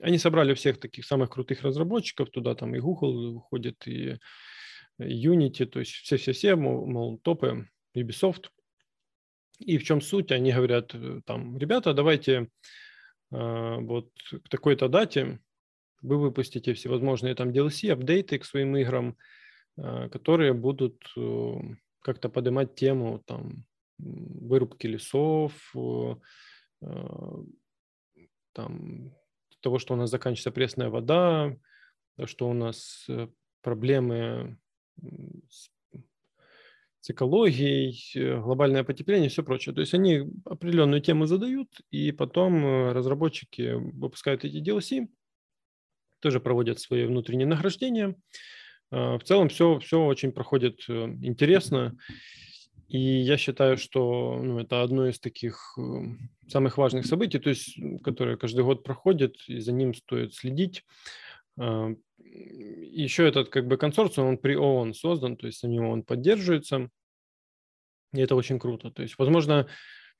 [0.00, 4.18] они собрали всех таких самых крутых разработчиков, туда там и Google уходит, и
[4.98, 8.48] Unity, то есть все-все-все, мол, топы, Ubisoft.
[9.58, 10.32] И в чем суть?
[10.32, 12.48] Они говорят э, там, ребята, давайте
[13.32, 14.10] э, вот
[14.44, 15.40] к такой-то дате
[16.00, 19.39] вы выпустите всевозможные там DLC, апдейты к своим играм, Э,
[19.76, 21.54] которые будут э,
[22.00, 23.64] как-то поднимать тему там,
[23.98, 26.14] вырубки лесов, э,
[28.52, 29.14] там,
[29.60, 31.56] того, что у нас заканчивается пресная вода,
[32.24, 33.06] что у нас
[33.62, 34.58] проблемы
[35.48, 35.70] с,
[37.00, 39.74] с экологией, глобальное потепление и все прочее.
[39.74, 45.08] То есть они определенную тему задают, и потом разработчики выпускают эти DLC,
[46.20, 48.16] тоже проводят свои внутренние награждения,
[48.90, 51.96] в целом все, все очень проходит э, интересно.
[52.88, 55.82] И я считаю, что ну, это одно из таких э,
[56.48, 60.84] самых важных событий, то есть, которое каждый год проходит, и за ним стоит следить.
[61.56, 66.88] Еще этот как бы консорциум, он при ООН создан, то есть у него он поддерживается,
[68.12, 68.90] и это очень круто.
[68.90, 69.68] То есть, возможно,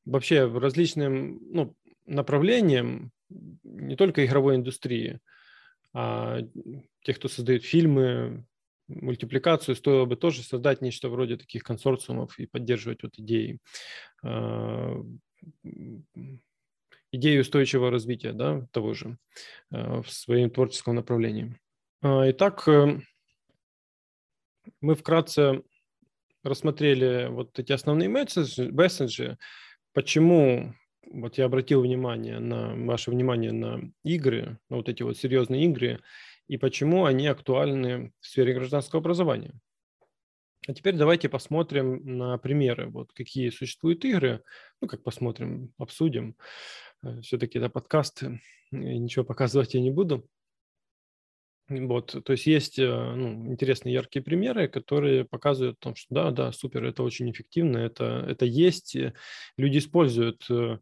[0.05, 1.75] вообще различным ну,
[2.07, 5.21] направлениям, не только игровой индустрии,
[5.93, 6.41] а
[7.03, 8.45] тех, кто создает фильмы,
[8.91, 13.59] мультипликацию стоило бы тоже создать нечто вроде таких консорциумов и поддерживать вот идеи
[14.23, 15.03] а,
[17.13, 19.19] идеи устойчивого развития, да, того же
[19.71, 21.59] в своем творческом направлении.
[22.03, 23.01] Итак, э,
[24.81, 25.63] мы вкратце
[26.43, 29.39] рассмотрели вот эти основные месседжи, месседжи
[29.93, 30.75] почему
[31.11, 36.01] вот я обратил внимание на ваше внимание на игры, на вот эти вот серьезные игры,
[36.51, 39.55] и почему они актуальны в сфере гражданского образования.
[40.67, 44.43] А теперь давайте посмотрим на примеры, вот какие существуют игры,
[44.81, 46.35] ну как посмотрим, обсудим.
[47.05, 48.41] Э, Все-таки это подкасты,
[48.73, 50.29] ничего показывать я не буду.
[51.69, 56.31] Вот, то есть есть э, ну, интересные яркие примеры, которые показывают о том, что да,
[56.33, 58.97] да, супер, это очень эффективно, это, это есть.
[59.57, 60.79] Люди используют э,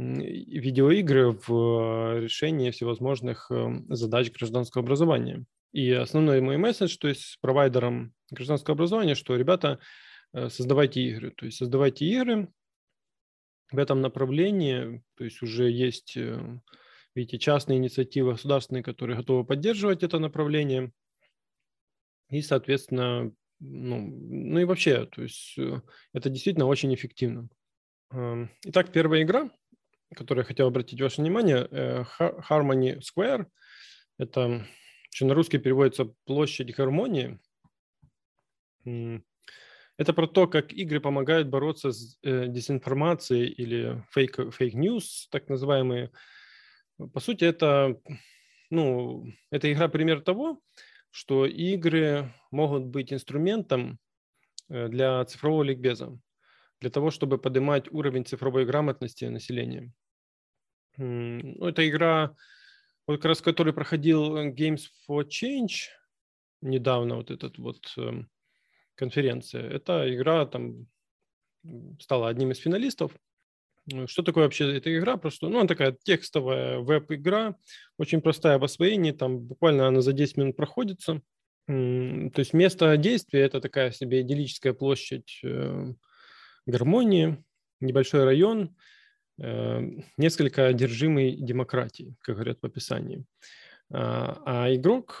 [0.00, 5.44] видеоигры в решении всевозможных эм, задач гражданского образования.
[5.72, 9.78] И основной мой месседж, то есть с провайдером гражданского образования, что, ребята,
[10.32, 11.30] э, создавайте игры.
[11.30, 12.48] То есть создавайте игры
[13.70, 16.16] в этом направлении, то есть уже есть
[17.14, 20.92] Видите, частные инициативы государственные, которые готовы поддерживать это направление.
[22.28, 25.82] И, соответственно, ну, ну и вообще, то есть э,
[26.12, 27.48] это действительно очень эффективно.
[28.12, 29.50] Эм, итак, первая игра,
[30.14, 32.04] которую я хотел обратить ваше внимание, э,
[32.48, 33.46] Harmony Square.
[34.18, 34.66] Это,
[35.10, 37.38] что на русский переводится «площадь гармонии».
[38.84, 46.10] Это про то, как игры помогают бороться с э, дезинформацией или fake news, так называемые,
[47.12, 48.00] по сути, это,
[48.70, 50.60] ну, это игра пример того,
[51.10, 53.98] что игры могут быть инструментом
[54.70, 56.18] э, для цифрового ликбеза,
[56.80, 59.92] для того, чтобы поднимать уровень цифровой грамотности населения.
[60.96, 62.34] Ну, это игра,
[63.06, 65.88] вот как раз который проходил Games for Change
[66.60, 68.30] недавно, вот этот вот эм,
[68.94, 69.68] конференция.
[69.68, 70.86] Эта игра там
[71.98, 73.12] стала одним из финалистов.
[73.92, 75.16] Э, что такое вообще эта игра?
[75.16, 77.56] Просто, ну, она такая текстовая веб-игра,
[77.98, 81.22] очень простая в освоении, там буквально она за 10 минут проходится.
[81.66, 85.94] То есть место действия– это такая себе идиллическая площадь э,
[86.66, 87.44] гармонии,
[87.80, 88.68] небольшой район, э,
[90.16, 93.24] несколько одержимой демократии, как говорят в описании.
[93.92, 95.16] А, а игрок,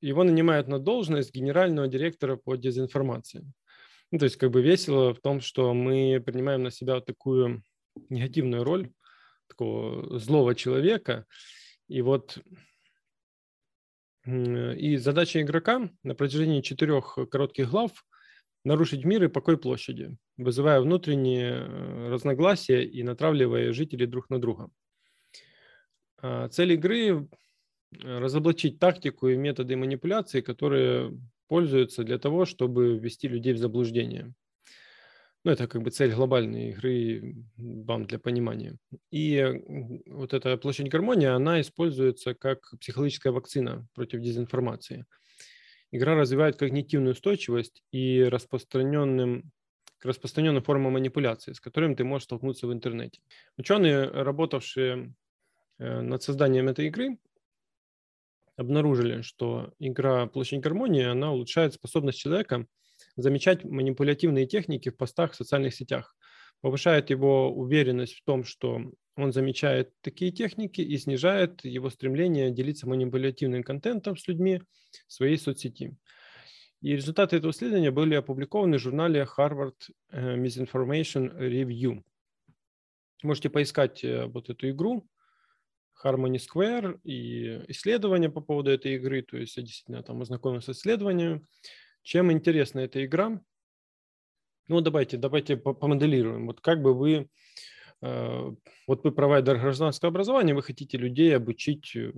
[0.00, 3.44] его нанимают на должность генерального директора по дезинформации.
[4.12, 7.62] Ну, то есть как бы весело в том, что мы принимаем на себя вот такую
[8.08, 8.90] негативную роль
[9.48, 11.26] такого злого человека.
[11.88, 12.38] И вот
[14.26, 17.92] и задача игрока на протяжении четырех коротких глав
[18.66, 24.70] нарушить мир и покой площади, вызывая внутренние э, разногласия и натравливая жителей друг на друга.
[26.18, 27.26] А цель игры э,–
[28.18, 31.16] разоблачить тактику и методы манипуляции, которые
[31.48, 34.34] пользуются для того, чтобы ввести людей в заблуждение–
[35.46, 38.78] ну, это как бы цель глобальной игры вам для понимания.
[39.12, 45.06] И вот эта площадь гармонии, она используется как психологическая вакцина против дезинформации.
[45.92, 49.52] Игра развивает когнитивную устойчивость и распространенным
[49.98, 53.20] к распространенным формам манипуляции, с которыми ты можешь столкнуться в интернете.
[53.56, 55.14] Ученые, работавшие
[55.78, 57.18] э, над созданием этой игры,
[58.56, 62.66] обнаружили, что игра «Площадь гармонии» она улучшает способность человека
[63.16, 66.14] замечать манипулятивные техники в постах в социальных сетях,
[66.60, 68.80] повышает его уверенность в том, что
[69.16, 74.62] он замечает такие техники и снижает его стремление делиться манипулятивным контентом с людьми
[75.08, 75.96] в своей соцсети.
[76.82, 79.74] И результаты этого исследования были опубликованы в журнале Harvard
[80.10, 82.02] э, Misinformation Review.
[83.22, 85.08] Можете поискать э, вот эту игру
[86.04, 89.22] Harmony Square и исследования по поводу этой игры.
[89.22, 91.44] То есть я действительно там ознакомился с исследованиями.
[92.02, 93.40] Чем интересна эта игра?
[94.68, 96.46] Ну, давайте, давайте помоделируем.
[96.46, 97.28] Вот как бы вы,
[98.00, 102.12] вот вы провайдер гражданского образования, вы хотите людей обучить э,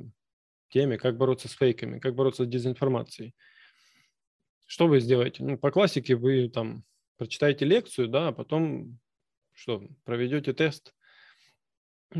[0.71, 3.35] теме, как бороться с фейками, как бороться с дезинформацией.
[4.67, 5.45] Что вы сделаете?
[5.45, 6.85] Ну, по классике вы там
[7.17, 8.99] прочитаете лекцию, да, а потом
[9.53, 10.95] что, проведете тест.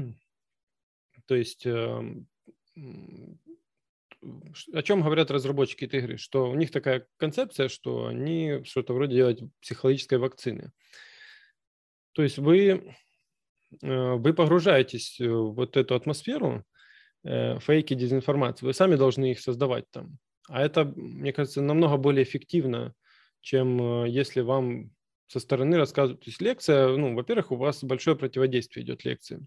[1.27, 2.27] То есть эм,
[4.73, 6.17] о чем говорят разработчики этой игры?
[6.17, 10.73] Что у них такая концепция, что они что-то вроде делают психологической вакцины.
[12.13, 12.95] То есть вы, э,
[13.81, 16.65] вы погружаетесь в вот эту атмосферу
[17.25, 18.67] э, фейки, дезинформации.
[18.67, 20.19] Вы сами должны их создавать там.
[20.49, 22.95] А это, мне кажется, намного более эффективно,
[23.41, 24.91] чем э, если вам
[25.27, 26.25] со стороны рассказывают.
[26.25, 29.47] То есть лекция, ну, во-первых, у вас большое противодействие идет лекции.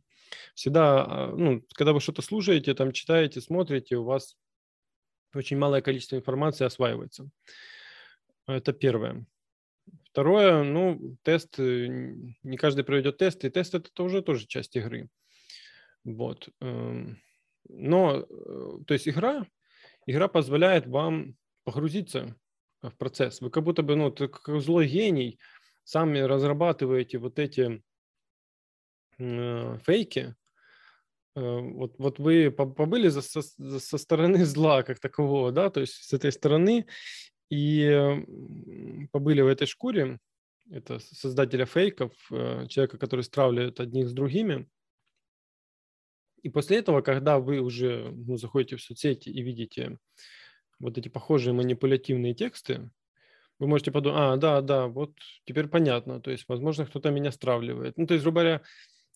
[0.53, 4.37] Всегда, а, ну, когда вы что-то слушаете, там читаете, смотрите, у вас
[5.33, 7.29] очень малое количество информации осваивается.
[8.47, 9.25] Это первое.
[10.05, 15.07] Второе, ну, тест, не каждый проведет тест, и тест это уже тоже часть игры.
[16.03, 16.49] Вот.
[16.59, 17.21] Эм,
[17.69, 18.23] но, э,
[18.85, 19.45] то есть игра,
[20.05, 22.35] игра позволяет вам погрузиться
[22.81, 23.39] в процесс.
[23.41, 25.39] Вы как будто бы, ну, как злой гений,
[25.83, 27.81] сами разрабатываете вот эти
[29.19, 30.35] э, фейки,
[31.35, 35.93] Э, вот, вот вы побыли за, со, со стороны зла как такового, да, то есть
[35.93, 36.87] с этой стороны,
[37.51, 40.19] и побыли в этой шкуре,
[40.71, 44.67] это создателя фейков, э, человека, который стравливает одних с другими.
[46.43, 49.97] И после этого, когда вы уже ну, заходите в соцсети и видите
[50.79, 52.89] вот эти похожие манипулятивные тексты,
[53.59, 57.97] вы можете подумать, а, да, да, вот теперь понятно, то есть, возможно, кто-то меня стравливает.
[57.97, 58.61] Ну, то есть, грубо говоря,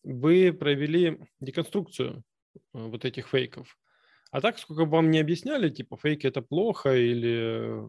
[0.04, 2.24] вы провели деконструкцию
[2.56, 3.78] э, вот этих фейков.
[4.36, 7.88] А так, сколько бы вам не объясняли, типа фейки это плохо или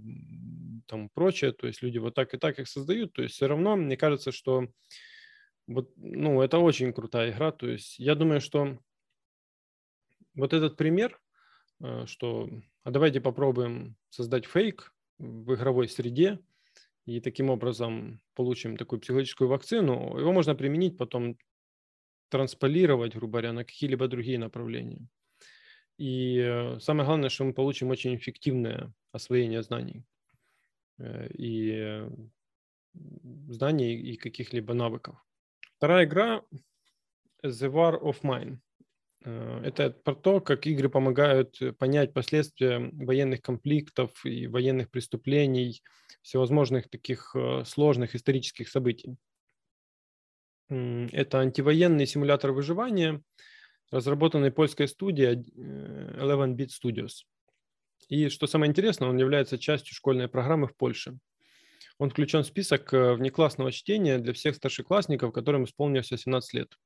[0.86, 3.74] там прочее, то есть люди вот так и так их создают, то есть все равно
[3.74, 4.68] мне кажется, что
[5.66, 8.78] вот, ну, это очень крутая игра, то есть я думаю, что
[10.36, 11.20] вот этот пример,
[11.80, 12.48] э, что
[12.84, 16.38] а давайте попробуем создать фейк в игровой среде,
[17.06, 21.38] и таким образом получим такую психологическую вакцину, его можно применить потом
[22.28, 25.08] трансполировать, грубо говоря, на какие-либо другие направления.
[25.98, 30.04] И э, самое главное, что мы получим очень эффективное освоение знаний
[30.98, 32.06] э, и
[33.48, 35.16] знаний и каких-либо навыков.
[35.76, 36.42] Вторая игра
[37.42, 38.58] The War of Mine.
[39.24, 45.82] Э, это про то, как игры помогают понять последствия военных конфликтов и военных преступлений,
[46.20, 47.34] всевозможных таких
[47.64, 49.16] сложных исторических событий.
[50.68, 53.22] Это антивоенный симулятор выживания,
[53.90, 57.24] разработанный польской студией 11-Bit э, Studios.
[58.08, 61.18] И что самое интересное, он является частью школьной программы в Польше.
[61.98, 66.78] Он включен в список э, внеклассного чтения для всех старшеклассников, которым исполнилось 18 лет,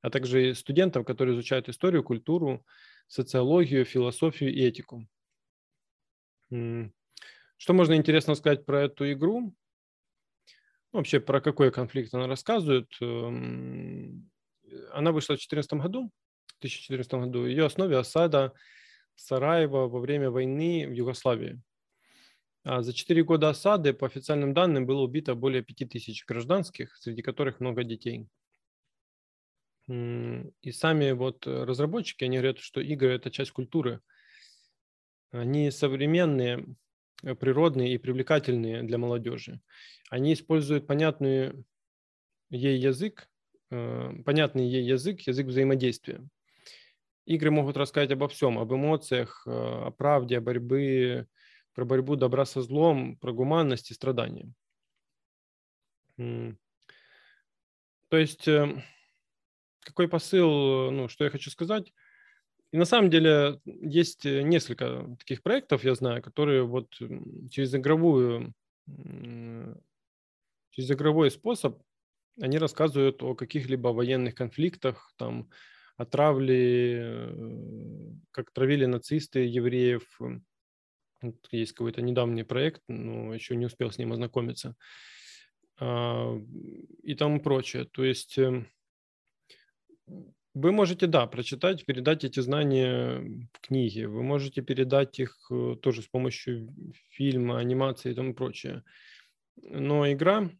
[0.00, 2.64] а также студентов, которые изучают историю, культуру,
[3.06, 5.06] социологию, философию и этику.
[6.48, 9.54] Что можно интересно сказать про эту игру?
[10.92, 12.88] вообще про какой конфликт она рассказывает.
[13.00, 14.30] Эм,
[14.92, 16.10] она вышла в 2014 году,
[16.68, 17.46] в 2014 году.
[17.46, 18.52] Ее основе осада
[19.14, 21.60] Сараева во время войны в Югославии.
[22.64, 27.60] А за 4 года осады, по официальным данным, было убито более 5000 гражданских, среди которых
[27.60, 28.28] много детей.
[29.88, 34.00] И сами вот разработчики, они говорят, что игры– это часть культуры.
[35.32, 36.64] Они современные,
[37.40, 39.60] природные и привлекательные для молодежи.
[40.08, 41.64] Они используют понятный
[42.50, 43.28] ей язык,
[43.70, 46.22] э, понятный ей язык, язык взаимодействия.
[47.24, 51.26] Игры могут рассказать обо всем, об эмоциях, э, о правде, о борьбе,
[51.74, 54.52] про борьбу добра со злом, про гуманность и страдания.
[56.16, 56.56] То
[58.18, 58.46] есть,
[59.80, 61.92] какой посыл, ну, что я хочу сказать?
[62.72, 66.88] И на самом деле есть э, несколько таких проектов, я знаю, которые вот
[67.50, 68.54] через игровую,
[70.70, 71.82] через игровой способ
[72.40, 75.50] они рассказывают о каких-либо военных конфликтах, там,
[75.96, 80.02] о травле, э, как травили нацисты евреев.
[81.50, 84.74] Есть какой-то недавний проект, но еще не успел с ним ознакомиться.
[85.78, 86.36] А,
[87.02, 87.84] и тому прочее.
[87.84, 88.68] То есть эм,
[90.54, 94.06] вы можете, да, прочитать, передать эти знания в книге.
[94.06, 96.74] Вы можете передать их э, тоже с помощью
[97.08, 98.84] фильма, анимации и тому прочее.
[99.62, 100.50] Но игра,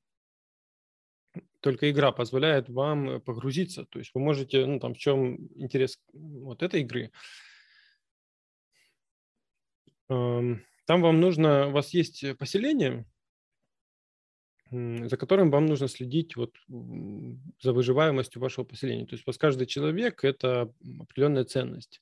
[1.63, 3.87] только игра позволяет вам погрузиться.
[3.87, 7.11] То есть вы можете, ну там в чем интерес вот этой игры.
[10.09, 10.61] Там
[11.01, 13.07] вам нужно, у вас есть поселение,
[14.71, 19.07] за которым вам нужно следить вот за выживаемостью вашего поселения.
[19.07, 22.01] То есть у вас каждый человек– это определенная ценность.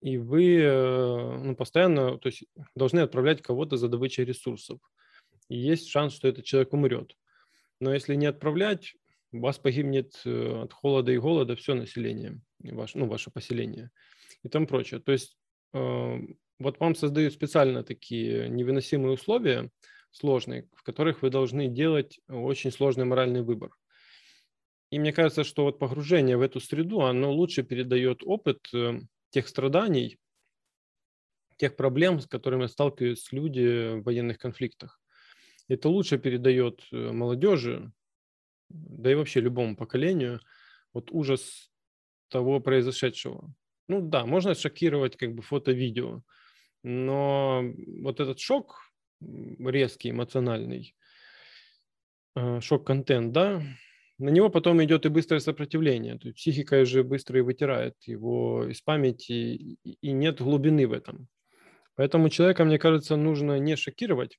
[0.00, 2.44] И вы э, ну, постоянно то есть,
[2.74, 4.80] должны отправлять кого-то за добычей ресурсов.
[5.48, 7.16] И есть шанс, что этот человек умрет.
[7.82, 8.94] Но если не отправлять,
[9.32, 13.90] вас погибнет э, от холода и голода все население, ваше, ну, ваше поселение
[14.44, 15.00] и тому прочее.
[15.00, 15.36] То есть
[15.72, 16.18] э,
[16.60, 19.68] вот вам создают специально такие невыносимые условия,
[20.12, 23.70] сложные, в которых вы должны делать очень сложный моральный выбор.
[24.90, 29.48] И мне кажется, что вот погружение в эту среду, оно лучше передает опыт э, тех
[29.48, 30.20] страданий,
[31.56, 35.01] тех проблем, с которыми сталкиваются люди в военных конфликтах.
[35.72, 37.92] Это лучше передает э, молодежи,
[38.68, 40.40] да и вообще любому поколению,
[40.92, 41.70] вот ужас
[42.28, 43.54] того произошедшего.
[43.88, 46.22] Ну да, можно шокировать как бы фото-видео,
[46.82, 47.62] но
[48.02, 48.82] вот этот шок
[49.20, 50.94] резкий, эмоциональный,
[52.36, 53.62] э, шок-контент, да,
[54.18, 56.18] на него потом идет и быстрое сопротивление.
[56.18, 61.28] То есть психика же быстро и вытирает его из памяти, и нет глубины в этом.
[61.94, 64.38] Поэтому человека, мне кажется, нужно не шокировать,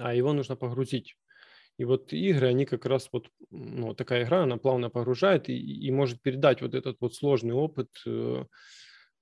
[0.00, 1.16] а его нужно погрузить.
[1.78, 5.90] И вот игры, они как раз вот, ну, такая игра, она плавно погружает и, и
[5.90, 8.44] может передать вот этот вот сложный опыт э,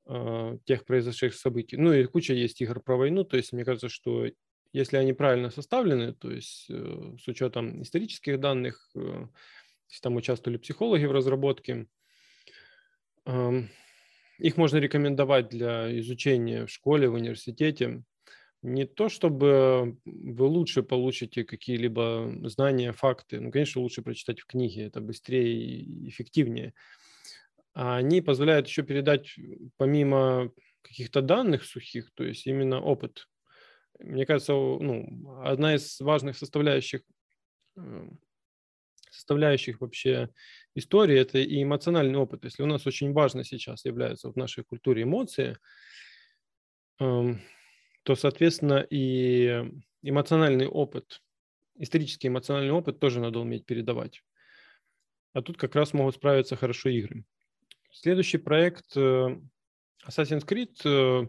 [0.06, 1.76] э, тех произошедших событий.
[1.76, 4.26] Ну и куча есть игр про войну, то есть мне кажется, что
[4.72, 9.26] если они правильно составлены, то есть э, с учетом исторических данных, э,
[10.02, 11.86] там участвовали психологи в разработке,
[13.26, 13.62] э,
[14.38, 18.02] их можно рекомендовать для изучения в школе, в университете.
[18.62, 23.40] Не то, чтобы вы лучше получите какие-либо знания, факты.
[23.40, 26.74] Ну, конечно, лучше прочитать в книге, это быстрее и эффективнее.
[27.74, 29.36] А они позволяют еще передать,
[29.76, 30.50] помимо
[30.82, 33.28] каких-то данных сухих, то есть именно опыт
[33.98, 37.02] мне кажется, ну, одна из важных составляющих
[37.76, 38.18] эм,
[39.10, 40.30] составляющих вообще
[40.74, 42.44] истории– это и эмоциональный опыт.
[42.44, 45.56] Если у нас очень важно сейчас является в нашей культуре эмоции,
[47.00, 47.40] эм,
[48.02, 49.64] то, соответственно, и
[50.02, 51.20] эмоциональный опыт,
[51.76, 54.22] исторический эмоциональный опыт тоже надо уметь передавать.
[55.32, 57.24] А тут как раз могут справиться хорошо игры.
[57.90, 59.38] Следующий проект э,
[60.06, 61.26] Assassin's Creed э,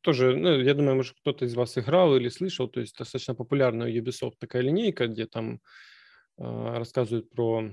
[0.00, 3.90] тоже, ну, я думаю, может, кто-то из вас играл или слышал, то есть достаточно популярная
[3.90, 5.60] Ubisoft такая линейка, где там
[6.38, 7.70] э, рассказывают про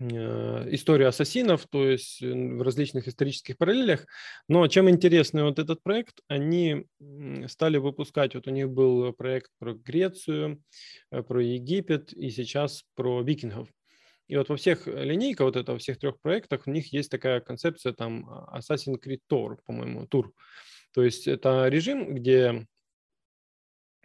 [0.00, 4.06] историю ассасинов, то есть в различных исторических параллелях.
[4.48, 6.86] Но чем интересный вот этот проект, они
[7.46, 10.62] стали выпускать, вот у них был проект про Грецию,
[11.10, 13.68] э, про Египет и сейчас про викингов.
[14.26, 17.10] И вот во всех э, линейках, вот это, во всех трех проектах, у них есть
[17.10, 20.32] такая концепция там а, Assassin's Creed Tour, по-моему, тур.
[20.92, 22.66] То есть это режим, где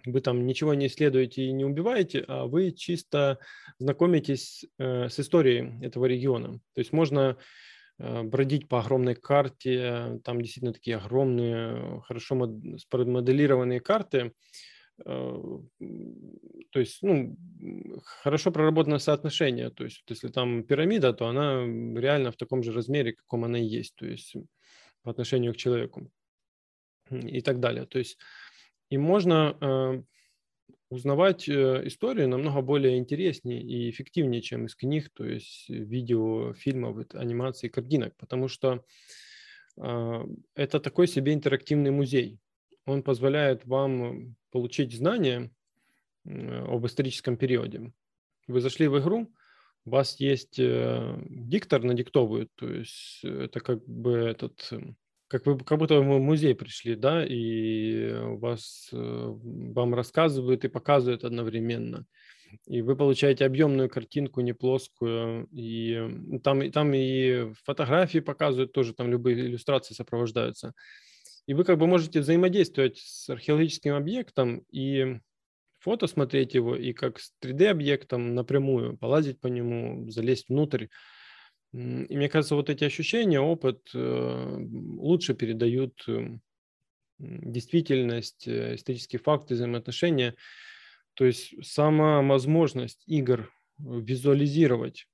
[0.05, 3.39] вы там ничего не исследуете и не убиваете, а вы чисто
[3.77, 6.59] знакомитесь э, с историей этого региона.
[6.73, 7.37] То есть можно
[7.97, 12.35] э, бродить по огромной карте, там действительно такие огромные, хорошо
[12.89, 14.33] смоделированные карты,
[15.05, 15.59] Э,
[16.71, 17.37] то есть, ну,
[18.03, 19.69] хорошо проработано соотношение.
[19.69, 21.65] То есть, если там пирамида, то она
[21.99, 24.35] реально в таком же размере, каком она есть, то есть
[25.03, 26.11] по отношению к человеку
[27.09, 27.85] и так далее.
[27.85, 28.17] То есть,
[28.89, 30.01] и можно э,
[30.89, 37.05] узнавать э, историю намного более интереснее и эффективнее, чем из книг, то есть видео, фильмов,
[37.13, 38.83] анимации, картинок, потому что
[39.77, 40.25] э,
[40.55, 42.39] это такой себе интерактивный музей
[42.89, 45.51] он позволяет вам получить знания
[46.25, 47.93] об историческом периоде.
[48.47, 49.31] Вы зашли в игру,
[49.85, 54.71] у вас есть э, диктор надиктовывает, то есть это как бы этот,
[55.29, 61.23] как вы как будто в музей пришли, да, и вас, э, вам рассказывают и показывают
[61.23, 62.05] одновременно.
[62.65, 65.47] И вы получаете объемную картинку, не плоскую.
[65.51, 70.73] И там, там и фотографии показывают тоже, там любые иллюстрации сопровождаются.
[71.45, 75.19] И вы как бы можете взаимодействовать с археологическим объектом и
[75.79, 80.87] фото смотреть его, и как с 3D-объектом напрямую, полазить по нему, залезть внутрь.
[81.71, 84.57] И мне кажется, вот эти ощущения, опыт э,
[84.97, 86.39] лучше передают э,
[87.19, 90.35] действительность, э, исторические факты, взаимоотношения.
[91.13, 95.07] То есть сама возможность игр визуализировать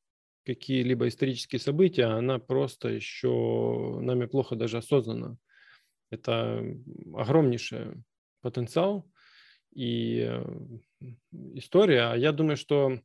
[0.46, 5.38] какие-либо исторические события, она просто еще нами плохо даже осознана.
[6.10, 6.64] Это
[7.14, 8.04] огромнейший
[8.42, 9.12] потенциал
[9.74, 10.40] и
[11.32, 12.12] история.
[12.12, 13.00] А я думаю, что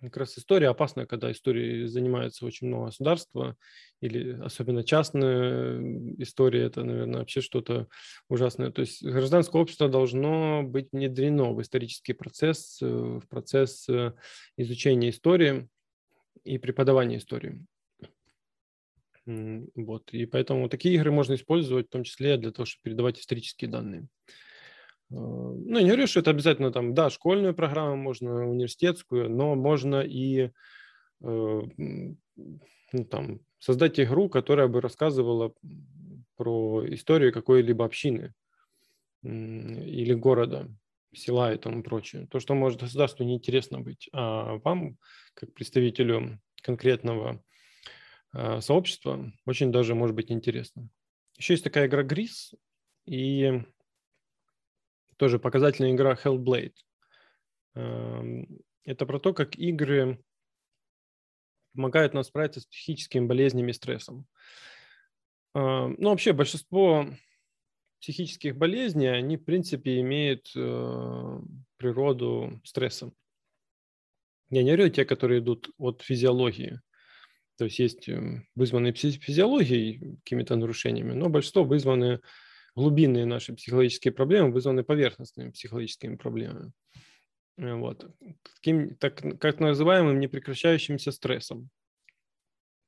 [0.00, 3.56] как раз история опасна, когда историей занимается очень много государства,
[4.00, 5.80] или особенно частная
[6.18, 7.88] история, это, наверное, вообще что-то
[8.28, 8.70] ужасное.
[8.70, 14.12] То есть гражданское общество должно быть внедрено в исторический процесс, э, в процесс э,
[14.56, 15.68] изучения истории
[16.44, 17.66] и преподавания истории.
[19.26, 20.12] Вот.
[20.12, 24.08] И поэтому такие игры можно использовать в том числе для того, чтобы передавать исторические данные.
[25.10, 29.54] А, ну, я не говорю, что это обязательно там, да, школьную программу, можно университетскую, но
[29.54, 30.50] можно и
[31.20, 35.52] э, ну, там, создать игру, которая бы рассказывала
[36.36, 38.34] про историю какой-либо общины
[39.22, 40.68] или города,
[41.12, 42.28] села и тому прочее.
[42.30, 44.96] То, что может государству неинтересно быть, а вам,
[45.34, 47.42] как представителю конкретного
[48.34, 50.88] Э, сообщества, очень даже может быть интересно.
[51.38, 52.54] Еще есть такая игра Gris
[53.06, 53.62] и
[55.18, 56.74] тоже показательная игра Hellblade.
[57.74, 60.18] Эм, это про то, как игры
[61.74, 64.26] помогают нам справиться с психическими болезнями и стрессом.
[65.54, 67.06] А, ну, вообще большинство
[68.00, 71.40] психических болезней, они, в принципе, имеют э,
[71.76, 73.12] природу стресса.
[74.50, 76.80] Я не говорю те, которые идут от физиологии.
[77.56, 82.20] То есть есть э, вызванные физиологией какими-то нарушениями, но большинство вызваны
[82.78, 86.72] глубинные наши психологические проблемы, вызваны поверхностными психологическими проблемами.
[87.56, 88.06] Э, вот.
[88.54, 91.70] Таким, так, как называемым непрекращающимся стрессом.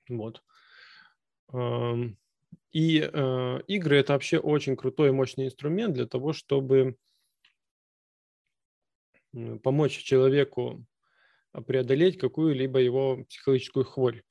[0.08, 0.42] Вот.
[2.72, 6.96] И э, игры это вообще очень крутой и мощный инструмент для того, чтобы
[9.62, 10.84] помочь человеку
[11.66, 14.22] преодолеть какую-либо его психологическую хворь.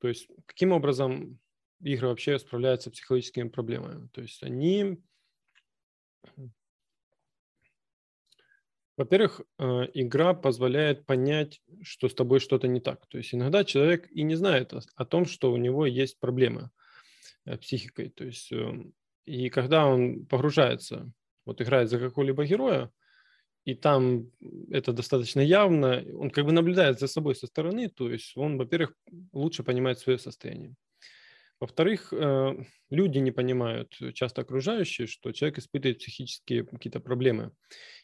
[0.00, 1.40] То есть каким образом
[1.80, 4.08] игры вообще справляются с психологическими проблемами?
[4.08, 4.98] То есть они,
[8.96, 9.64] во-первых, э,
[9.94, 13.06] игра позволяет понять, что с тобой что-то не так.
[13.06, 16.70] То есть иногда человек и не знает о том, что у него есть проблемы
[17.44, 18.10] э, психикой.
[18.10, 21.12] То есть эм, и когда он погружается,
[21.44, 22.90] вот играет за какого-либо героя,
[23.64, 24.30] и там
[24.70, 28.94] это достаточно явно, он как бы наблюдает за собой со стороны, то есть он, во-первых,
[29.32, 30.74] лучше понимает свое состояние.
[31.60, 32.54] Во-вторых, э,
[32.88, 37.52] люди не понимают, часто окружающие, что человек испытывает психические какие-то проблемы.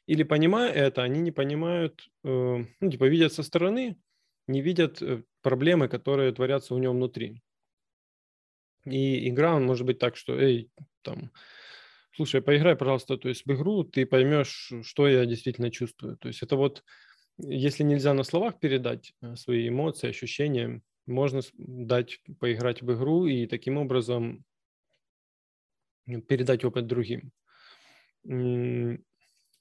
[0.07, 2.28] Или понимая это, они не понимают, э,
[2.80, 3.96] ну, типа видят со стороны,
[4.46, 7.42] не видят э, проблемы, которые творятся у него внутри.
[8.84, 10.70] И игра, он может быть так, что, эй,
[11.02, 11.32] там,
[12.14, 16.18] слушай, поиграй, пожалуйста, то есть в игру, ты поймешь, что я действительно чувствую.
[16.18, 16.84] То есть это вот,
[17.38, 23.46] если нельзя на словах передать э, свои эмоции, ощущения, можно дать поиграть в игру и
[23.46, 24.44] таким образом
[26.28, 27.32] передать опыт другим.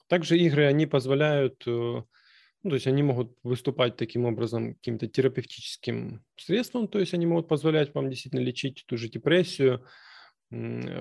[0.08, 6.24] Также игры, они позволяют, э, ну, то есть они могут выступать таким образом каким-то терапевтическим
[6.36, 9.84] средством, то есть они могут позволять вам действительно лечить ту же депрессию,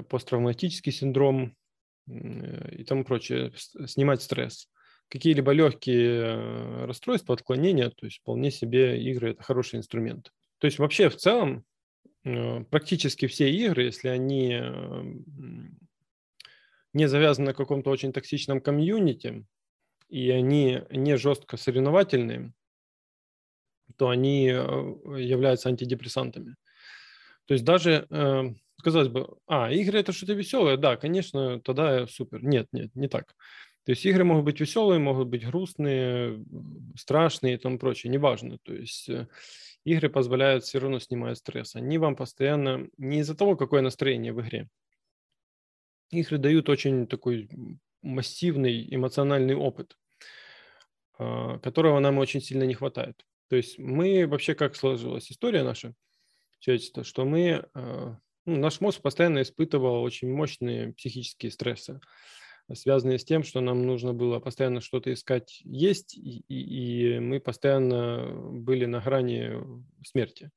[0.09, 1.55] посттравматический синдром
[2.09, 3.53] э, и тому прочее,
[3.86, 4.70] снимать стресс.
[5.09, 10.32] Какие-либо легкие э, расстройства, отклонения, то есть вполне себе игры– это хороший инструмент.
[10.59, 11.64] То есть вообще в целом
[12.24, 14.61] э, практически все игры, если они
[16.92, 19.46] не завязаны на каком-то очень токсичном комьюнити,
[20.09, 22.52] и они не жестко соревновательные,
[23.96, 26.57] то они являются антидепрессантами.
[27.46, 28.07] То есть даже
[28.84, 32.44] казалось бы, а, игры это что-то веселое, да, конечно, тогда супер.
[32.44, 33.34] Нет, нет, не так.
[33.85, 36.43] То есть игры могут быть веселые, могут быть грустные,
[36.97, 38.59] страшные и тому прочее, неважно.
[38.62, 39.28] То есть э,
[39.85, 41.76] игры позволяют все равно снимать стресс.
[41.76, 44.68] Они вам постоянно, не из-за того, какое настроение в игре.
[46.11, 47.49] Игры дают очень такой
[48.01, 49.97] массивный эмоциональный опыт,
[51.18, 53.24] а, которого нам очень сильно не хватает.
[53.49, 55.95] То есть мы вообще, как сложилась история наша,
[56.59, 58.16] человечества, что мы а,
[58.47, 62.01] ну, наш мозг постоянно испытывал очень мощные психические стрессы,
[62.72, 68.32] связанные с тем, что нам нужно было постоянно что-то искать есть, и, и мы постоянно
[68.52, 69.52] были на грани
[70.04, 70.50] смерти.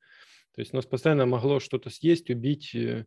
[0.53, 3.05] То есть нас постоянно могло что-то съесть, убить, э,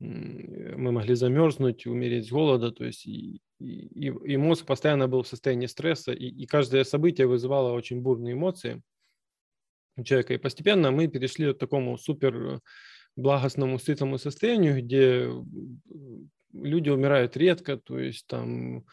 [0.00, 5.28] мы могли замерзнуть, умереть с голода, то есть и, и, и мозг постоянно был в
[5.28, 8.82] состоянии стресса, и, и каждое событие вызывало очень бурные эмоции
[9.96, 10.34] у человека.
[10.34, 12.60] И постепенно мы перешли к такому супер
[13.16, 15.30] благостному, сытому состоянию, где
[16.54, 18.84] люди умирают редко, то есть там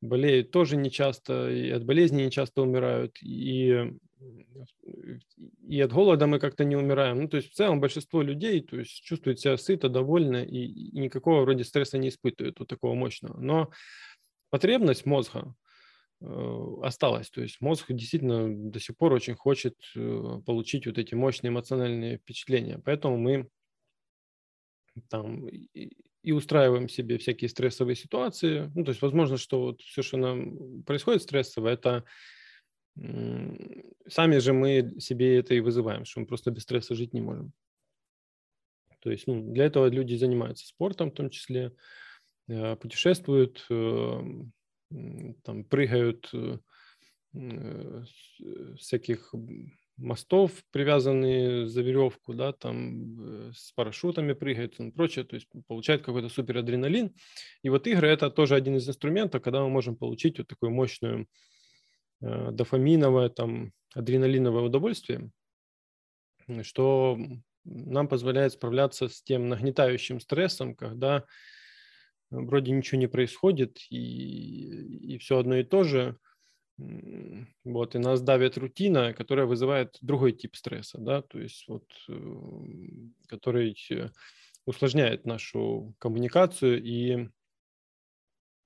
[0.00, 3.92] болеют тоже нечасто, и от болезни нечасто умирают, и,
[5.66, 7.22] и от голода мы как-то не умираем.
[7.22, 10.98] Ну, то есть в целом большинство людей то есть, чувствуют себя сыто, довольно, и, и
[10.98, 13.38] никакого вроде стресса не испытывают, вот такого мощного.
[13.40, 13.70] Но
[14.50, 15.54] потребность мозга
[16.20, 17.30] э, осталась.
[17.30, 22.18] То есть мозг действительно до сих пор очень хочет э, получить вот эти мощные эмоциональные
[22.18, 22.80] впечатления.
[22.84, 23.48] Поэтому мы
[25.08, 25.46] там
[26.26, 28.70] и, устраиваем себе всякие стрессовые ситуации.
[28.74, 32.04] Ну, то есть, возможно, что вот все, что нам происходит стрессово, это
[34.08, 37.52] сами же мы себе это и вызываем, что мы просто без стресса жить не можем.
[39.00, 41.72] То есть, ну, для этого люди занимаются спортом, в том числе,
[42.48, 44.20] э, путешествуют, э,
[45.44, 46.58] там, прыгают э,
[48.78, 49.34] всяких
[49.96, 56.02] мостов, привязанные за веревку, да, там э, с парашютами прыгают и прочее, то есть получает
[56.02, 57.14] какой-то супер адреналин.
[57.62, 61.26] И вот игры это тоже один из инструментов, когда мы можем получить вот такую мощную
[62.20, 65.30] э, дофаминовое, там, адреналиновое удовольствие,
[66.62, 67.18] что
[67.64, 71.24] нам позволяет справляться с тем нагнетающим стрессом, когда
[72.30, 76.18] вроде ничего не происходит, и, и все одно и то же,
[76.78, 82.12] вот, и нас давит рутина, которая вызывает другой тип стресса, да, то есть вот, э,
[83.28, 83.76] который
[84.66, 87.28] усложняет нашу коммуникацию и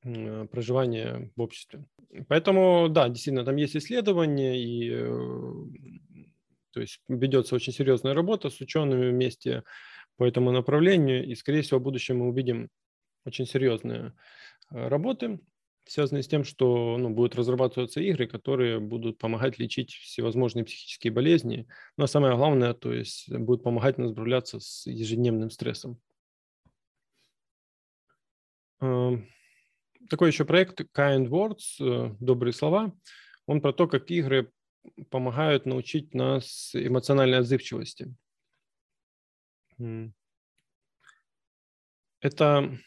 [0.03, 1.85] э, проживание в обществе.
[2.29, 4.91] Поэтому, да, действительно, там есть исследования, и
[6.73, 9.63] то есть ведется очень серьезная работа с учеными вместе
[10.17, 12.71] по этому направлению, и, скорее всего, в будущем мы увидим
[13.25, 14.15] очень серьезные
[14.71, 15.41] работы,
[15.91, 21.67] связанные с тем, что ну, будут разрабатываться игры, которые будут помогать лечить всевозможные психические болезни.
[21.97, 26.01] Но самое главное, то есть будут помогать нам справляться с ежедневным стрессом.
[28.81, 29.27] Эм,
[30.09, 32.95] такой еще проект Kind Words, э, добрые слова.
[33.47, 34.53] Он про то, как игры
[35.11, 38.15] помогают научить нас эмоциональной отзывчивости.
[42.21, 42.79] Это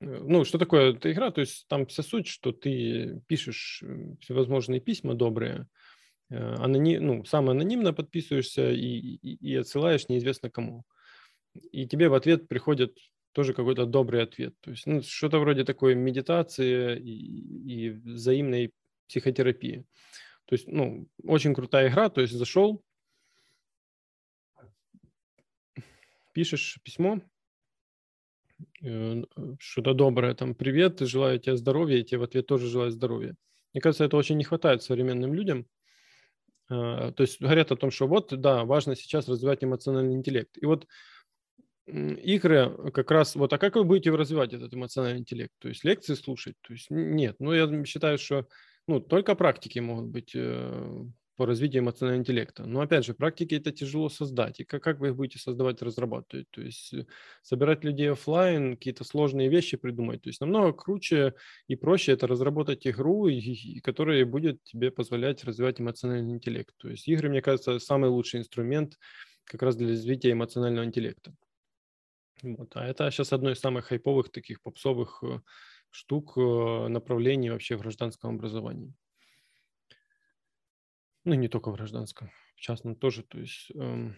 [0.00, 1.30] ну, что такое эта игра?
[1.30, 3.82] То есть там вся суть, что ты пишешь
[4.20, 5.68] всевозможные письма добрые,
[6.30, 10.84] э, аноним, ну, сам анонимно подписываешься и, и, и отсылаешь неизвестно кому.
[11.70, 12.96] И тебе в ответ приходит
[13.32, 14.54] тоже какой-то добрый ответ.
[14.60, 18.72] То есть ну, что-то вроде такой медитации и, и взаимной
[19.06, 19.84] психотерапии.
[20.46, 22.08] То есть, ну, очень крутая игра.
[22.08, 22.82] То есть зашел,
[26.32, 27.29] пишешь письмо, Э,
[28.80, 33.36] что-то доброе, там, привет, желаю тебе здоровья, и тебе в ответ тоже желаю здоровья.
[33.72, 35.66] Мне кажется, это очень не хватает современным людям.
[36.68, 40.56] А, то есть говорят о том, что вот, да, важно сейчас развивать эмоциональный интеллект.
[40.56, 40.86] И вот
[41.86, 45.52] игры как раз, вот, а как вы будете развивать этот эмоциональный интеллект?
[45.58, 46.54] То есть лекции слушать?
[46.62, 47.36] То есть нет.
[47.38, 48.46] Ну, я считаю, что
[48.86, 51.04] ну, только практики могут быть э,
[51.40, 52.66] по развитию эмоционального интеллекта.
[52.66, 54.60] Но опять же, практики это тяжело создать.
[54.60, 56.50] И как, как вы их будете создавать, разрабатывать?
[56.50, 57.06] То есть э,
[57.40, 60.20] собирать людей офлайн, какие-то сложные вещи придумать.
[60.20, 61.32] То есть намного круче
[61.66, 63.26] и проще это разработать игру,
[63.82, 66.74] которая будет тебе позволять развивать эмоциональный интеллект.
[66.76, 68.98] То есть игры, мне кажется, самый лучший инструмент
[69.44, 71.32] как раз для развития эмоционального интеллекта.
[72.42, 72.70] Вот.
[72.74, 75.40] А это сейчас одно из самых хайповых таких попсовых э,
[75.88, 78.92] штук, э, направлений вообще в гражданском образовании
[81.24, 83.70] ну, не только в гражданском, в частном тоже, то есть...
[83.74, 84.16] Эм,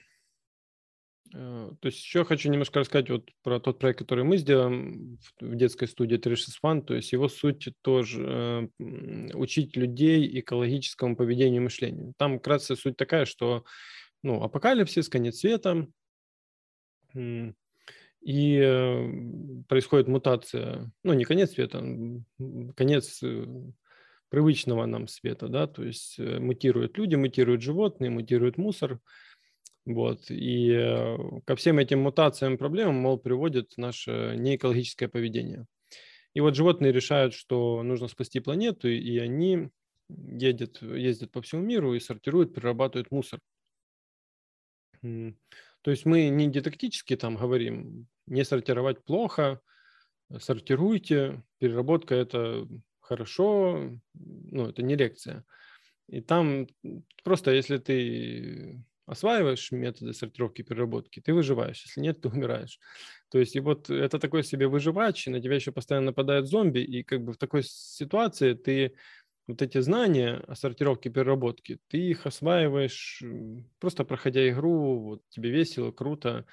[1.34, 5.54] э, то есть еще хочу немножко рассказать вот про тот проект, который мы сделаем в
[5.56, 6.82] детской студии 361.
[6.82, 12.14] То есть его суть тоже э, учить людей экологическому поведению и мышлению.
[12.16, 13.64] Там вкратце суть такая, что
[14.22, 15.88] ну, апокалипсис, конец света,
[17.14, 21.84] и э, происходит мутация, ну не конец света,
[22.76, 23.20] конец
[24.32, 28.98] привычного нам света, да, то есть э, мутируют люди, мутируют животные, мутирует мусор,
[29.84, 35.66] вот, и э, ко всем этим мутациям, проблемам, мол, приводит наше неэкологическое поведение.
[36.32, 39.68] И вот животные решают, что нужно спасти планету, и они
[40.08, 43.38] едят, ездят по всему миру и сортируют, перерабатывают мусор.
[45.02, 49.60] То есть мы не дидактически там говорим, не сортировать плохо,
[50.38, 52.66] сортируйте, переработка– это
[53.12, 55.44] хорошо, ну, это не лекция.
[56.08, 56.66] И там
[57.24, 61.82] просто, если ты осваиваешь методы сортировки и переработки, ты выживаешь.
[61.84, 62.78] Если нет, ты умираешь.
[63.30, 66.78] То есть и вот это такой себе выживач, и на тебя еще постоянно нападают зомби,
[66.80, 68.94] и как бы в такой ситуации ты
[69.46, 73.22] вот эти знания о сортировке и переработке, ты их осваиваешь,
[73.78, 76.46] просто проходя игру, вот тебе весело, круто,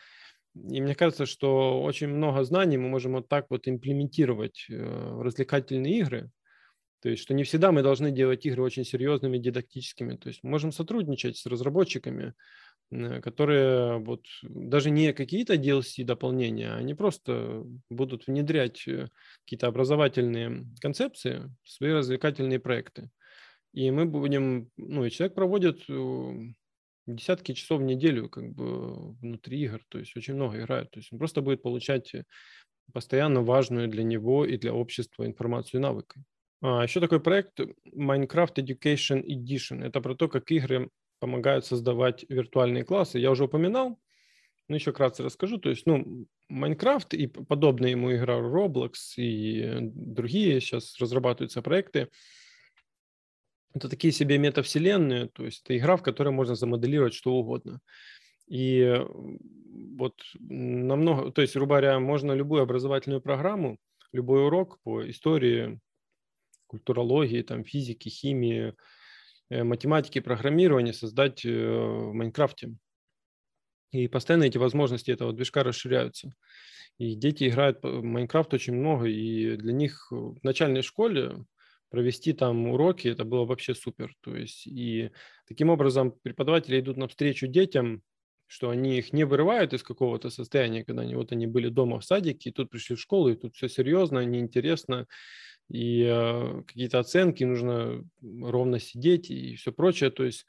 [0.55, 5.22] и мне кажется, что очень много знаний мы можем вот так вот имплементировать э, в
[5.22, 6.32] развлекательные игры,
[7.01, 10.15] то есть, что не всегда мы должны делать игры очень серьезными, дидактическими.
[10.17, 12.33] То есть, можем сотрудничать с разработчиками,
[12.91, 19.07] э, которые вот даже не какие-то DLC дополнения, они просто будут внедрять э,
[19.45, 23.09] какие-то образовательные концепции в свои развлекательные проекты.
[23.73, 26.33] И мы будем, ну, и человек проводит э,
[27.07, 30.91] десятки часов в неделю как бы внутри игр, то есть очень много играет.
[30.91, 32.13] То есть он просто будет получать
[32.91, 36.23] постоянно важную для него и для общества информацию и навыки.
[36.62, 39.84] А, еще такой проект Minecraft Education Edition.
[39.84, 40.89] Это про то, как игры
[41.20, 43.20] помогают создавать виртуальные классы.
[43.20, 43.99] Я уже упоминал,
[44.68, 45.57] но еще вкратце расскажу.
[45.57, 52.10] То есть, ну, Minecraft и подобные ему игра Roblox и другие сейчас разрабатываются проекты.
[53.74, 57.80] Это такие себе метавселенные, то есть это игра, в которой можно замоделировать что угодно.
[58.47, 58.99] И
[59.95, 63.78] вот намного, то есть, грубо говоря, можно любую образовательную программу,
[64.12, 65.80] любой урок по истории,
[66.70, 68.76] культурологии, там, физики, химии,
[69.49, 72.76] э, математики, программирования создать э, в Майнкрафте.
[73.91, 76.34] И постоянно эти возможности этого движка расширяются.
[76.99, 81.45] И дети играют в Майнкрафт очень много, и для них в начальной школе
[81.89, 84.13] провести там уроки, это было вообще супер.
[84.22, 85.11] То есть и
[85.47, 88.03] таким образом преподаватели идут навстречу детям,
[88.45, 92.05] что они их не вырывают из какого-то состояния, когда они вот они были дома в
[92.05, 95.07] садике, и тут пришли в школу, и тут все серьезно, неинтересно,
[95.70, 100.09] и э, какие-то оценки, нужно ровно сидеть и все прочее.
[100.09, 100.45] То есть,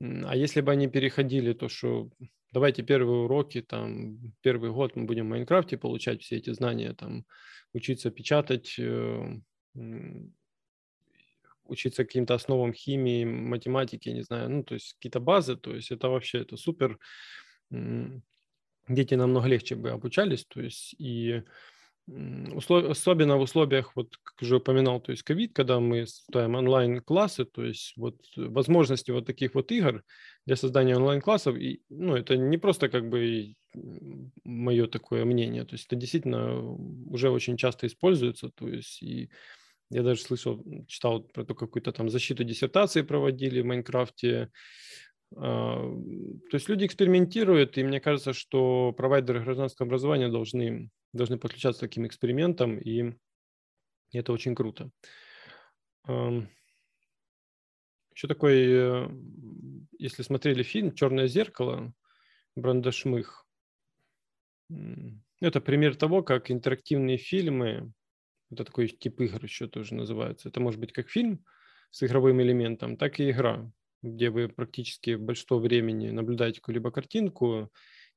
[0.00, 2.10] а если бы они переходили, то что
[2.50, 7.26] давайте первые уроки, там, первый год мы будем в Майнкрафте получать все эти знания, там,
[7.74, 9.40] учиться печатать, э,
[11.64, 16.08] учиться каким-то основам химии, математики, не знаю, ну, то есть какие-то базы, то есть это
[16.08, 16.98] вообще, это супер.
[17.70, 21.42] Дети намного легче бы обучались, то есть и
[22.06, 27.64] особенно в условиях, вот как уже упоминал, то есть ковид, когда мы ставим онлайн-классы, то
[27.64, 30.02] есть вот возможности вот таких вот игр
[30.46, 33.54] для создания онлайн-классов, и, ну, это не просто как бы
[34.44, 39.30] мое такое мнение, то есть это действительно уже очень часто используется, то есть и
[39.90, 44.50] я даже слышал, читал про то, какую-то там защиту диссертации проводили в Майнкрафте.
[45.36, 51.86] А, то есть люди экспериментируют, и мне кажется, что провайдеры гражданского образования должны, должны подключаться
[51.86, 53.14] к таким экспериментам, и
[54.12, 54.90] это очень круто.
[56.06, 56.48] Еще
[58.28, 59.08] такой, э,
[59.98, 61.92] если смотрели фильм «Черное зеркало»,
[62.54, 63.46] Бранда Шмых,
[65.40, 67.92] это пример того, как интерактивные фильмы
[68.54, 70.48] это такой тип игр еще тоже называется.
[70.48, 71.44] Это может быть как фильм
[71.90, 73.70] с игровым элементом, так и игра,
[74.02, 77.70] где вы практически большинство времени наблюдаете какую-либо картинку,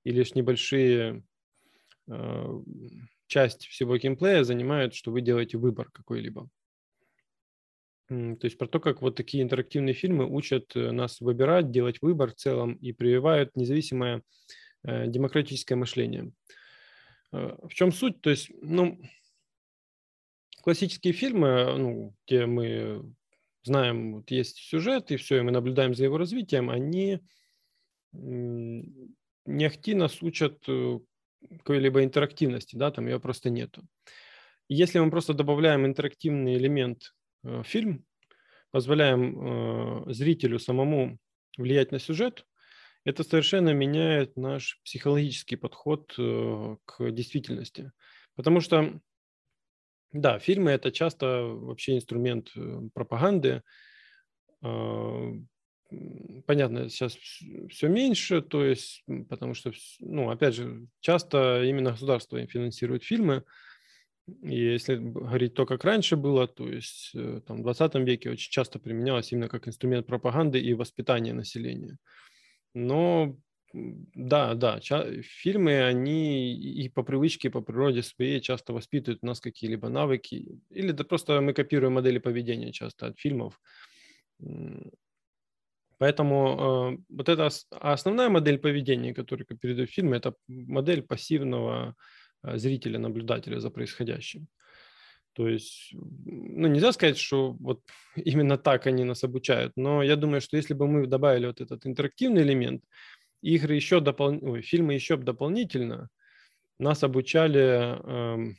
[0.03, 1.23] и лишь небольшие
[3.27, 6.49] часть всего геймплея занимает, что вы делаете выбор какой-либо.
[8.07, 12.31] То есть про то, как вот такие интерактивные фильмы учат э, нас выбирать, делать выбор
[12.31, 14.23] в целом и прививают независимое
[14.83, 16.31] э, демократическое мышление.
[17.33, 18.21] Э, в чем суть?
[18.21, 18.97] То есть, ну,
[20.61, 23.13] классические фильмы, ну, где мы
[23.63, 27.19] знаем, вот есть сюжет, и все, и мы наблюдаем за его развитием, они
[28.13, 30.99] не ахти нас учат э,
[31.49, 33.83] какой-либо интерактивности, да, там ее просто нету.
[34.69, 37.13] Если мы просто добавляем интерактивный элемент
[37.43, 38.05] э, в фильм,
[38.71, 41.17] позволяем э, зрителю самому
[41.57, 42.45] влиять на сюжет,
[43.05, 47.93] это совершенно меняет наш психологический подход к действительности.
[48.35, 48.99] Потому что
[50.11, 53.61] да, фильмы это часто вообще инструмент э, пропаганды.
[56.47, 57.15] Понятно, сейчас
[57.69, 63.43] все меньше, то есть, потому что, ну, опять же, часто именно государство финансирует фильмы.
[64.43, 68.51] И если говорить то, как раньше было, то есть э, там, в 20 веке очень
[68.51, 71.97] часто применялось именно как инструмент пропаганды и воспитания населения.
[72.73, 73.37] Но
[73.73, 74.79] да, да,
[75.21, 80.59] фильмы, они и по привычке, и по природе своей часто воспитывают у нас какие-либо навыки,
[80.69, 83.59] или да просто мы копируем модели поведения часто от фильмов.
[85.99, 91.95] Поэтому э, вот это а основная модель поведения, которую передают фильмы, это модель пассивного
[92.43, 94.47] э, зрителя, наблюдателя за происходящим.
[95.33, 97.81] То есть, ну, нельзя сказать, что вот
[98.15, 101.85] именно так они нас обучают, но я думаю, что если бы мы добавили вот этот
[101.85, 102.83] интерактивный элемент,
[103.41, 104.61] игры еще допол...
[104.61, 106.09] фильмы еще дополнительно
[106.79, 108.53] нас обучали э,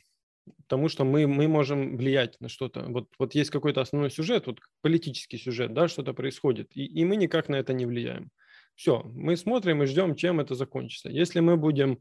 [0.67, 2.85] тому, что мы, мы можем влиять на что-то.
[2.87, 7.15] Вот, вот есть какой-то основной сюжет, вот политический сюжет, да, что-то происходит, и, и мы
[7.15, 8.29] никак на это не влияем.
[8.75, 11.09] Все, мы смотрим и ждем, чем это закончится.
[11.09, 11.99] Если мы будем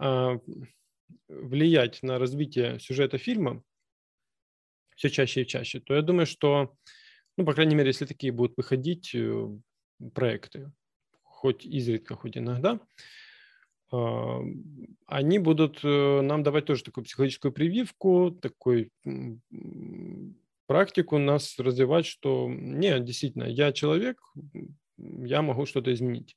[0.00, 0.38] э,
[1.28, 3.62] влиять на развитие сюжета фильма
[4.96, 6.74] все чаще и чаще, то я думаю, что,
[7.36, 9.48] ну, по крайней мере, если такие будут выходить э,
[10.14, 10.72] проекты,
[11.22, 12.80] хоть изредка, хоть иногда,
[13.92, 18.90] они будут э, нам давать тоже такую психологическую прививку, такую
[20.66, 24.18] практику нас развивать, что нет, действительно, я человек,
[24.96, 26.36] я могу что-то изменить.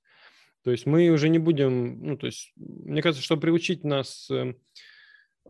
[0.64, 4.56] То есть мы уже не будем, ну, то есть, мне кажется, что приучить нас э,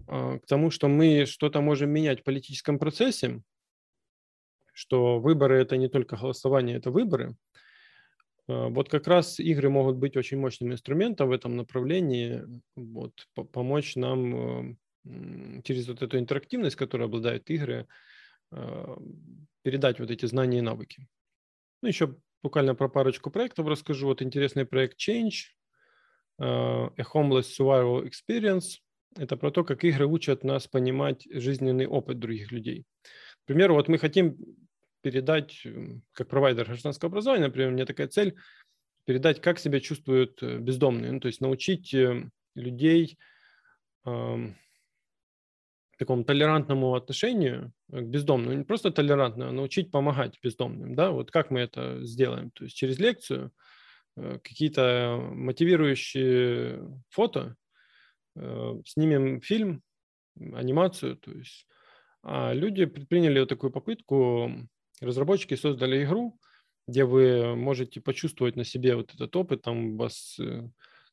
[0.08, 3.41] а, к тому, что мы что-то можем менять в политическом процессе,
[4.74, 7.45] что выборы– это не только голосование, это выборы– а,
[8.47, 12.43] вот как раз игры могут быть очень мощным инструментом в этом направлении,
[12.75, 14.77] вот, помочь нам
[15.63, 17.87] через вот эту интерактивность, которой обладают игры,
[18.51, 18.97] а,
[19.63, 21.07] передать вот эти знания и навыки.
[21.81, 24.07] Ну, еще буквально про парочку проектов расскажу.
[24.07, 25.33] Вот интересный проект Change,
[26.39, 28.79] а, A Homeless Survival Experience.
[29.17, 32.85] Это про то, как игры учат нас понимать жизненный опыт других людей.
[33.43, 34.37] К примеру, вот мы хотим
[35.06, 35.62] передать,
[36.14, 38.36] как провайдер гражданского образования, например, у меня такая цель,
[39.06, 43.20] передать, как себя чувствуют э, бездомные, ну, то есть научить э, людей
[44.03, 44.38] э,
[45.99, 51.30] такому толерантному отношению к бездомным, ну, не просто толерантно, а научить помогать бездомным, да, вот
[51.30, 53.51] как мы это сделаем, то есть через лекцию,
[54.18, 56.82] э, какие-то мотивирующие
[57.12, 57.56] фото,
[58.36, 59.84] э, снимем фильм,
[60.36, 61.68] анимацию, то есть.
[62.28, 64.49] А люди предприняли вот такую попытку,
[65.01, 66.39] разработчики создали игру,
[66.87, 70.39] где вы можете почувствовать на себе вот этот опыт, там у вас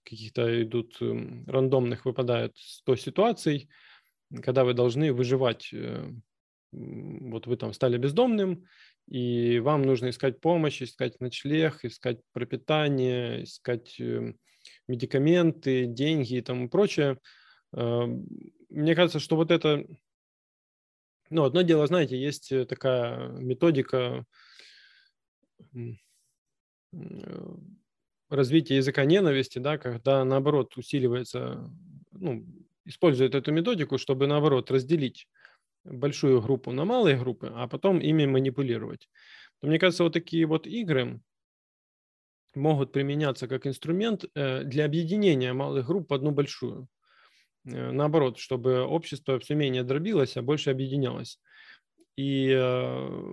[0.04, 3.68] каких-то идут эм, рандомных выпадает 100 ситуаций,
[4.42, 5.72] когда вы должны выживать.
[6.72, 8.64] Вот вы там стали бездомным,
[9.06, 14.38] и вам нужно искать помощь, искать ночлег, искать пропитание, искать эм,
[14.88, 17.18] медикаменты, деньги и тому прочее.
[17.72, 19.84] Мне кажется, что вот это...
[21.32, 24.26] Ну, одно дело, знаете, есть э, такая методика
[25.74, 25.94] э,
[28.28, 31.70] развития языка ненависти, да, когда, наоборот, усиливается,
[32.10, 32.44] ну,
[32.84, 35.26] использует эту методику, чтобы, наоборот, разделить
[35.84, 39.08] большую группу на малые группы, а потом ими манипулировать.
[39.60, 41.22] То, мне кажется, вот такие вот игры
[42.54, 46.88] могут применяться как инструмент э, для объединения малых групп в одну большую.
[47.64, 51.38] Э, наоборот, чтобы общество все менее дробилось, а больше объединялось.
[52.16, 53.30] И э,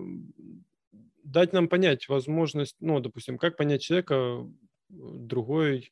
[1.24, 4.46] дать нам понять возможность, ну, допустим, как понять человека
[4.90, 5.92] другой,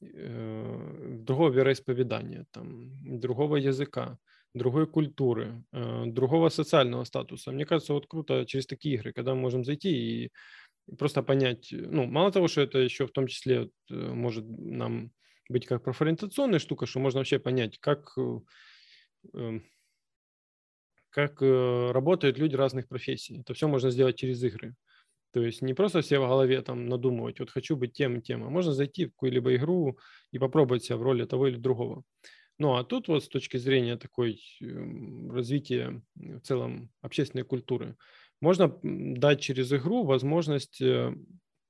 [0.00, 4.18] другого вероисповедания, там, другого языка,
[4.54, 7.52] другой культуры, э, другого социального статуса.
[7.52, 9.90] Мне кажется, вот круто через такие игры, когда мы можем зайти
[10.24, 10.32] и
[10.98, 15.12] просто понять, ну, мало того, что это еще в том числе э, может нам
[15.50, 18.40] быть как профориентационная штука, что можно вообще понять, как, э,
[19.34, 19.64] эм,
[21.10, 23.40] как работают люди разных профессий.
[23.40, 24.76] Это все можно сделать через игры.
[25.32, 28.44] То есть не просто все в голове там надумывать, вот хочу быть тем и тем,
[28.44, 29.98] а можно зайти в какую-либо игру
[30.32, 32.04] и попробовать себя в роли того или другого.
[32.58, 37.96] Ну а тут вот с точки зрения такой эм, развития в целом общественной культуры,
[38.40, 41.14] можно дать через игру возможность э,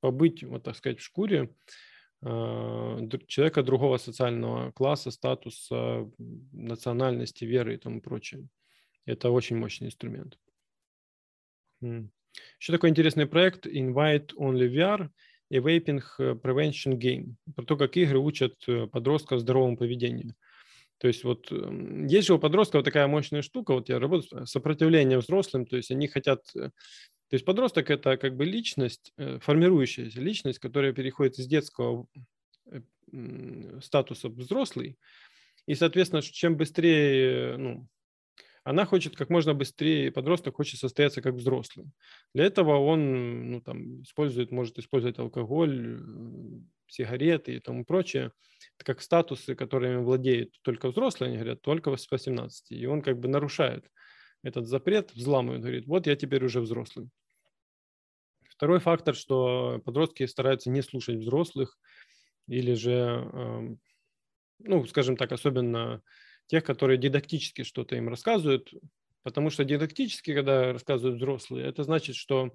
[0.01, 1.51] побыть, вот так сказать, в шкуре
[2.23, 6.11] человека другого социального класса, статуса,
[6.53, 8.47] национальности, веры и тому прочее.
[9.07, 10.39] Это очень мощный инструмент.
[11.81, 15.09] Еще такой интересный проект Invite Only VR
[15.51, 17.35] и Vaping Prevention Game.
[17.57, 20.37] Про то, как игры учат э, подростков здоровому поведению.
[20.99, 25.21] То есть вот есть же у подростков такая мощная штука, вот я работаю с сопротивлением
[25.21, 26.45] взрослым, то есть они хотят...
[27.31, 32.07] Э, то есть подросток– это как бы личность, э, формирующаяся личность, которая переходит из детского
[32.67, 32.81] э,
[33.83, 34.99] статуса взрослый,
[35.67, 37.87] и, соответственно, чем быстрее, ну,
[38.65, 41.87] она хочет как можно быстрее, подросток хочет состояться как взрослый.
[42.35, 46.03] Для этого он ну, там, использует, может использовать алкоголь,
[46.89, 48.33] сигареты и тому прочее,
[48.77, 52.73] это как статусы, которыми владеют только взрослые, они говорят, только с 18.
[52.73, 53.89] И он как бы нарушает
[54.43, 57.11] этот запрет, взламывает, говорит, вот я теперь уже взрослый.
[58.61, 61.79] Второй фактор, что подростки стараются не слушать взрослых
[62.47, 63.81] или же, эм,
[64.59, 66.03] ну, скажем так, особенно
[66.47, 68.71] тех, которые дидактически что-то им рассказывают,
[69.23, 72.53] потому что дидактически, когда рассказывают взрослые, это значит, что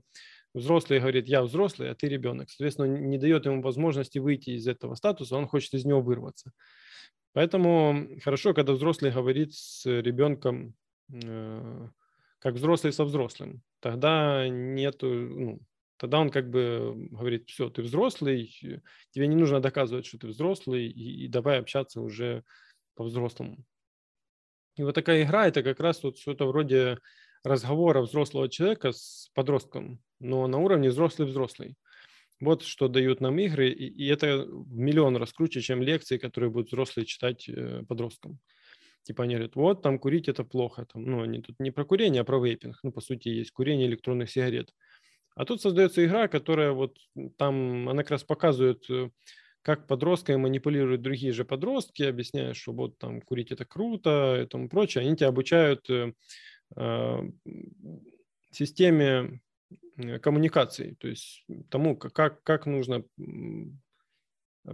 [0.54, 2.52] взрослый говорит, я взрослый, а ты ребенок.
[2.52, 6.52] Соответственно, не дает ему возможности выйти из этого статуса, он хочет из него вырваться.
[7.34, 10.76] Поэтому хорошо, когда взрослый говорит с ребенком
[11.12, 11.88] э,
[12.38, 13.64] как взрослый со взрослым.
[13.80, 15.62] Тогда нету, ну,
[15.98, 18.48] тогда он как бы говорит, все, ты взрослый,
[19.12, 22.44] тебе не нужно доказывать, что ты взрослый, и, и давай общаться уже
[22.96, 23.66] по-взрослому.
[24.78, 26.98] И вот такая игра– это как раз вот что-то вроде
[27.44, 31.76] разговора взрослого человека с подростком, но на уровне взрослый-взрослый.
[32.42, 36.50] Вот что дают нам игры, и, и это в миллион раз круче, чем лекции, которые
[36.50, 38.40] будут взрослые читать э, подросткам.
[39.04, 40.86] Типа они говорят, вот там курить это плохо.
[40.92, 42.80] Там, ну, они тут не про курение, а про вейпинг.
[42.84, 44.74] Ну, по сути, есть курение электронных сигарет.
[45.36, 46.98] А тут создается игра, которая вот
[47.38, 49.10] там, она как раз показывает, э,
[49.62, 54.70] как подростками манипулируют другие же подростки, объясняя, что вот там курить это круто и тому
[54.70, 55.04] прочее.
[55.04, 56.14] Они тебя обучают э,
[56.76, 57.22] Э,
[58.52, 59.42] системе
[60.22, 63.04] коммуникации, то есть тому, как, как нужно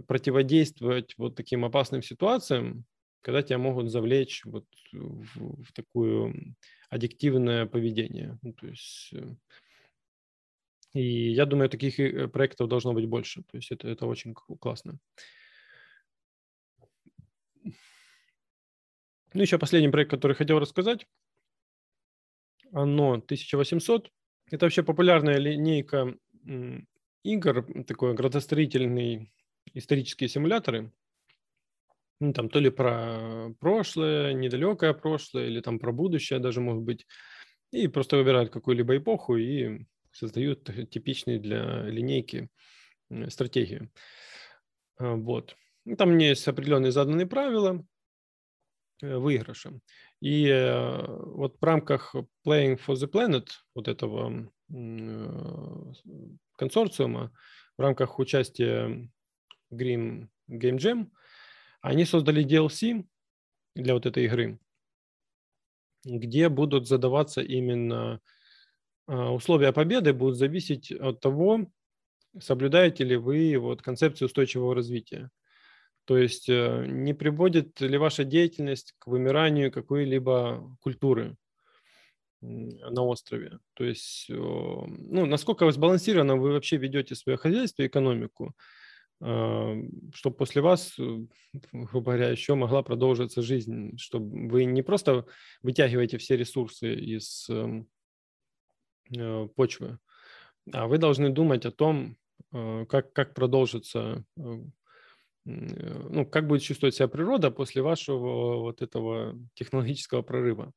[0.06, 2.84] противодействовать вот таким опасным ситуациям,
[3.22, 6.34] когда тебя могут завлечь вот в, в такое
[6.90, 8.38] аддиктивное поведение.
[8.42, 9.34] Ну, то есть, э,
[10.92, 13.42] и я думаю, таких э, проектов должно быть больше.
[13.44, 14.98] То есть это, это очень классно.
[19.34, 21.06] Ну, еще последний проект, который хотел рассказать.
[22.72, 24.10] Оно 1800.
[24.50, 26.14] Это вообще популярная линейка
[27.22, 29.32] игр, такой градостроительный
[29.72, 30.92] исторические симуляторы.
[32.20, 37.06] Ну, там то ли про прошлое, недалекое прошлое, или там про будущее даже может быть.
[37.70, 42.48] И просто выбирают какую-либо эпоху и создают типичные для линейки
[43.28, 43.90] стратегию.
[44.98, 45.56] Вот.
[45.84, 47.84] Ну, там есть определенные заданные правила
[49.00, 49.80] выигрыша.
[50.20, 50.48] И
[51.08, 52.14] вот в рамках
[52.46, 54.48] Playing for the Planet, вот этого
[56.56, 57.32] консорциума,
[57.76, 59.10] в рамках участия
[59.72, 61.10] Green Game Jam,
[61.80, 63.04] они создали DLC
[63.74, 64.60] для вот этой игры,
[66.04, 68.20] где будут задаваться именно а,
[69.06, 71.66] условия победы будут зависеть от того,
[72.40, 75.30] соблюдаете ли вы вот концепцию устойчивого развития.
[76.04, 81.36] То есть э, не приводит ли ваша деятельность к вымиранию какой-либо культуры
[82.40, 83.60] на острове.
[83.74, 88.56] То есть, ну, насколько сбалансированно вы вообще ведете свое хозяйство и экономику,
[89.24, 89.76] а,
[90.12, 91.18] чтобы после вас, э,
[91.72, 95.26] грубо говоря, еще могла продолжиться жизнь, чтобы вы не просто
[95.62, 97.84] вытягиваете все ресурсы из эм, э,
[99.54, 99.98] почвы,
[100.72, 102.16] а вы должны думать о том,
[102.52, 104.24] э, как, как продолжится,
[105.44, 110.72] ну, как будет чувствовать себя природа после вашего вот этого технологического прорыва.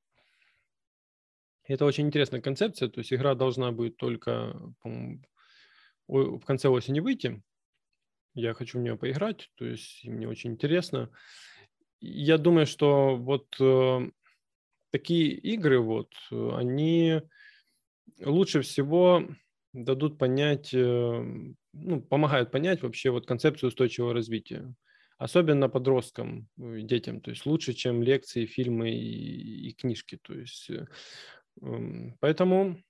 [1.68, 4.56] Это очень интересная концепция, то есть игра должна будет только
[6.08, 7.42] в конце осени выйти.
[8.34, 11.10] Я хочу в нее поиграть, то есть мне очень интересно.
[12.02, 14.10] Я думаю, что вот э,
[14.92, 17.22] такие игры, вот, они
[18.20, 19.28] лучше всего
[19.74, 24.74] дадут понять, э, ну, помогают понять вообще вот концепцию устойчивого развития.
[25.18, 27.22] Особенно подросткам, э, детям.
[27.22, 30.18] То есть лучше, чем лекции, фильмы и, и книжки.
[30.22, 30.86] То есть э,
[32.20, 32.82] Поэтому,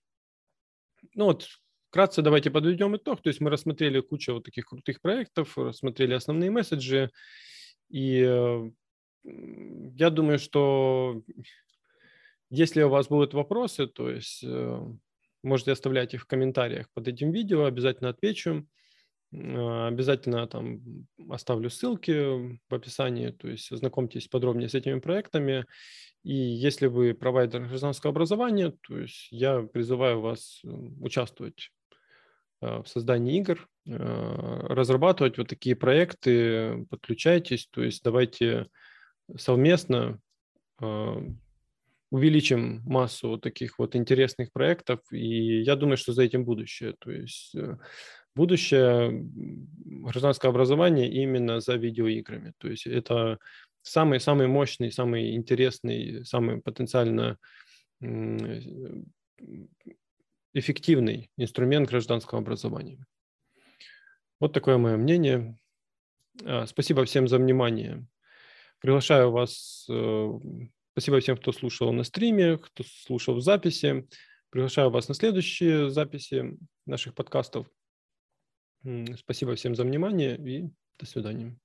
[1.14, 1.48] ну вот,
[1.90, 3.22] вкратце давайте подведем итог.
[3.22, 7.12] То есть мы рассмотрели кучу вот таких крутых проектов, рассмотрели основные месседжи.
[7.90, 8.22] И
[9.24, 11.22] я думаю, что
[12.50, 14.44] если у вас будут вопросы, то есть
[15.46, 18.68] можете оставлять их в комментариях под этим видео, обязательно отвечу.
[19.32, 20.82] Э, обязательно там
[21.30, 25.66] оставлю ссылки в описании, то есть ознакомьтесь подробнее с этими проектами.
[26.24, 30.62] И если вы провайдер гражданского образования, то есть я призываю вас
[31.00, 31.72] участвовать
[32.62, 38.68] э, в создании игр, э, разрабатывать вот такие проекты, подключайтесь, то есть давайте
[39.38, 40.20] совместно
[40.82, 41.16] э,
[42.12, 46.96] увеличим массу таких вот интересных проектов, и я думаю, что за этим будущее.
[47.00, 47.56] То есть
[48.36, 49.26] будущее
[50.04, 52.54] гражданского образования именно за видеоиграми.
[52.58, 53.40] То есть это
[53.82, 57.38] самый-самый мощный, самый интересный, самый потенциально
[60.54, 63.06] эффективный инструмент гражданского образования.
[64.40, 65.58] Вот такое мое мнение.
[66.44, 68.06] А, спасибо всем за внимание.
[68.80, 70.32] Приглашаю вас, э,
[70.96, 74.08] спасибо всем, кто слушал на стриме, кто слушал в записи.
[74.50, 77.68] Приглашаю вас на следующие записи наших подкастов.
[79.18, 81.60] Спасибо всем за внимание и до свидания.